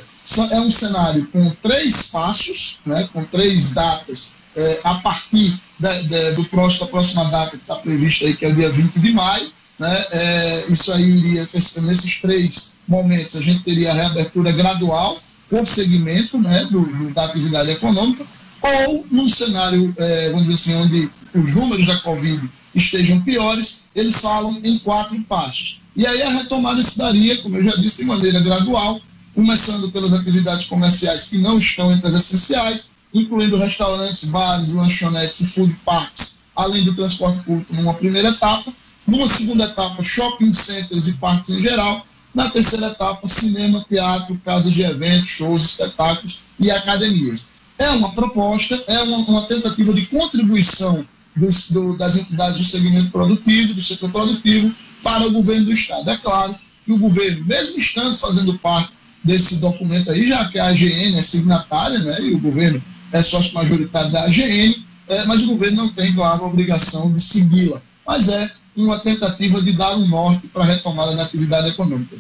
[0.52, 6.32] É um cenário com três passos, né, com três datas é, a partir da, da,
[6.32, 9.12] do próximo, da próxima data que está prevista aí, que é o dia 20 de
[9.12, 15.18] maio, né, é, isso aí iria, nesses três momentos, a gente teria a reabertura gradual
[15.50, 18.26] por segmento né, do, da atividade econômica,
[18.62, 24.20] ou num cenário, é, vamos dizer assim, onde os números da Covid estejam piores, eles
[24.20, 25.82] falam em quatro passos.
[25.96, 29.00] E aí a retomada se daria, como eu já disse, de maneira gradual,
[29.34, 35.48] começando pelas atividades comerciais que não estão entre as essenciais, incluindo restaurantes, bares, lanchonetes e
[35.48, 38.72] food parks, além do transporte público numa primeira etapa.
[39.08, 42.06] Numa segunda etapa, shopping centers e parques em geral.
[42.36, 47.52] Na terceira etapa, cinema, teatro, casas de eventos, shows, espetáculos e academias.
[47.80, 53.10] É uma proposta, é uma, uma tentativa de contribuição dos, do, das entidades do segmento
[53.10, 56.10] produtivo, do setor produtivo, para o governo do Estado.
[56.10, 58.92] É claro que o governo, mesmo estando fazendo parte
[59.24, 62.82] desse documento aí, já que a AGN é signatária, né, e o governo
[63.12, 64.76] é sócio majoritário da AGN,
[65.08, 67.82] é, mas o governo não tem, claro, a obrigação de segui-la.
[68.06, 72.16] Mas é uma tentativa de dar um norte para a retomada da atividade econômica.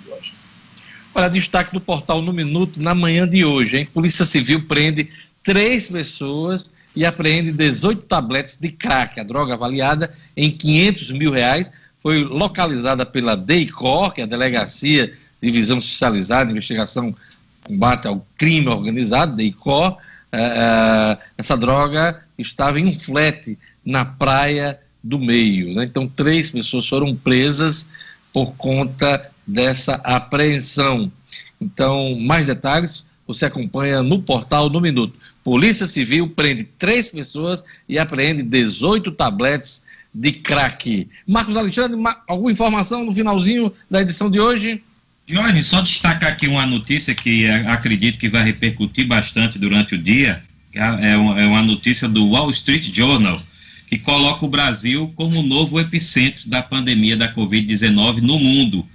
[1.14, 3.88] Olha, destaque do portal No Minuto, na manhã de hoje, hein?
[3.94, 5.10] Polícia Civil prende
[5.50, 9.20] três pessoas e apreende 18 tabletes de crack.
[9.20, 11.72] A droga avaliada em 500 mil reais
[12.04, 15.12] foi localizada pela DEICOR, que é a Delegacia
[15.42, 17.16] Divisão Especializada de Investigação
[17.64, 19.98] Combate ao Crime Organizado, DEICOR,
[20.32, 25.74] é, é, essa droga estava em um flete na praia do meio.
[25.74, 25.86] Né?
[25.86, 27.88] Então, três pessoas foram presas
[28.32, 31.12] por conta dessa apreensão.
[31.60, 35.14] Então, mais detalhes você acompanha no portal no Minuto.
[35.44, 39.84] Polícia Civil prende três pessoas e apreende 18 tabletes
[40.14, 41.08] de crack.
[41.26, 44.82] Marcos Alexandre, alguma informação no finalzinho da edição de hoje?
[45.28, 50.42] Jorge, só destacar aqui uma notícia que acredito que vai repercutir bastante durante o dia.
[50.74, 53.40] é uma, é uma notícia do Wall Street Journal,
[53.88, 58.88] que coloca o Brasil como o novo epicentro da pandemia da Covid-19 no mundo.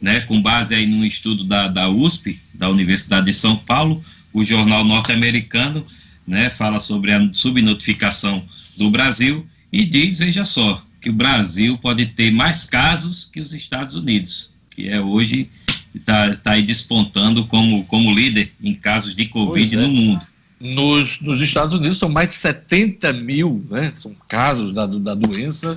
[0.00, 4.44] Né, com base aí num estudo da, da USP, da Universidade de São Paulo, o
[4.44, 5.84] jornal norte-americano
[6.26, 8.42] né, fala sobre a subnotificação
[8.76, 13.52] do Brasil e diz, veja só, que o Brasil pode ter mais casos que os
[13.52, 15.50] Estados Unidos, que é hoje
[15.94, 19.80] está tá aí despontando como, como líder em casos de Covid é.
[19.80, 20.26] no mundo.
[20.60, 23.90] Nos, nos Estados Unidos são mais de 70 mil, né?
[23.94, 25.76] São casos da, da doença,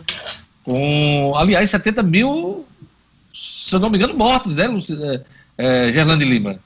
[0.64, 2.66] com, aliás, 70 mil,
[3.34, 5.24] se eu não me engano, mortos, né, Lucina,
[5.58, 6.60] é, Gerlande Lima?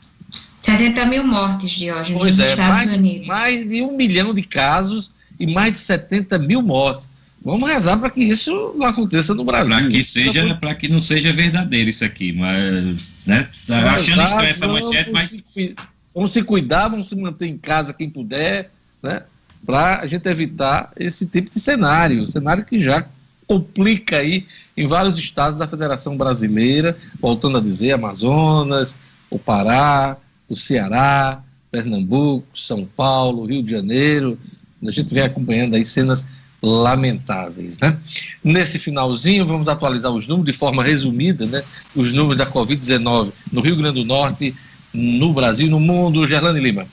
[0.61, 3.27] 70 mil mortes, Diógenes, pois nos é, Estados mais, Unidos.
[3.27, 7.09] Mais de um milhão de casos e mais de 70 mil mortes.
[7.43, 9.69] Vamos rezar para que isso não aconteça no Brasil.
[9.69, 13.47] Para que seja, para que não seja verdadeiro isso aqui, mas, né?
[13.65, 15.75] Tá achando estranho essa manchete, mas se,
[16.13, 18.71] vamos se cuidar, vamos se manter em casa quem puder,
[19.01, 19.23] né?
[19.65, 23.05] Para a gente evitar esse tipo de cenário, cenário que já
[23.47, 24.45] complica aí
[24.75, 28.97] em vários estados da Federação Brasileira, voltando a dizer, Amazonas,
[29.29, 30.17] o Pará,
[30.49, 34.37] o Ceará, Pernambuco, São Paulo, Rio de Janeiro.
[34.85, 36.25] A gente vem acompanhando aí cenas
[36.61, 37.97] lamentáveis, né?
[38.43, 41.63] Nesse finalzinho, vamos atualizar os números de forma resumida, né?
[41.95, 44.53] Os números da Covid-19 no Rio Grande do Norte,
[44.93, 46.27] no Brasil no mundo.
[46.27, 46.85] Gerlane Lima.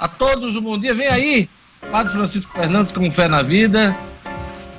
[0.01, 0.95] A todos um bom dia.
[0.95, 1.49] Vem aí,
[1.93, 3.95] Padre Francisco Fernandes com Fé na Vida.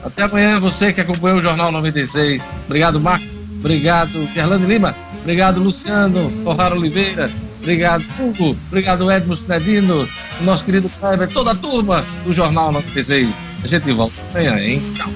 [0.03, 2.49] Até amanhã, você que acompanhou o Jornal 96.
[2.65, 3.26] Obrigado, Marco.
[3.60, 4.95] Obrigado, Gerlane Lima.
[5.22, 7.31] Obrigado, Luciano Torrara Oliveira.
[7.60, 8.57] Obrigado, Hugo.
[8.68, 10.10] Obrigado, Edmo Sinedino.
[10.39, 13.39] O nosso querido Kleber, toda a turma do Jornal 96.
[13.64, 14.84] A gente volta amanhã, hein?
[14.98, 15.10] Tchau.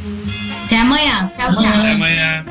[0.65, 1.31] Até amanhã.
[1.39, 1.65] Tchau, tchau.
[1.65, 2.45] Até amanhã.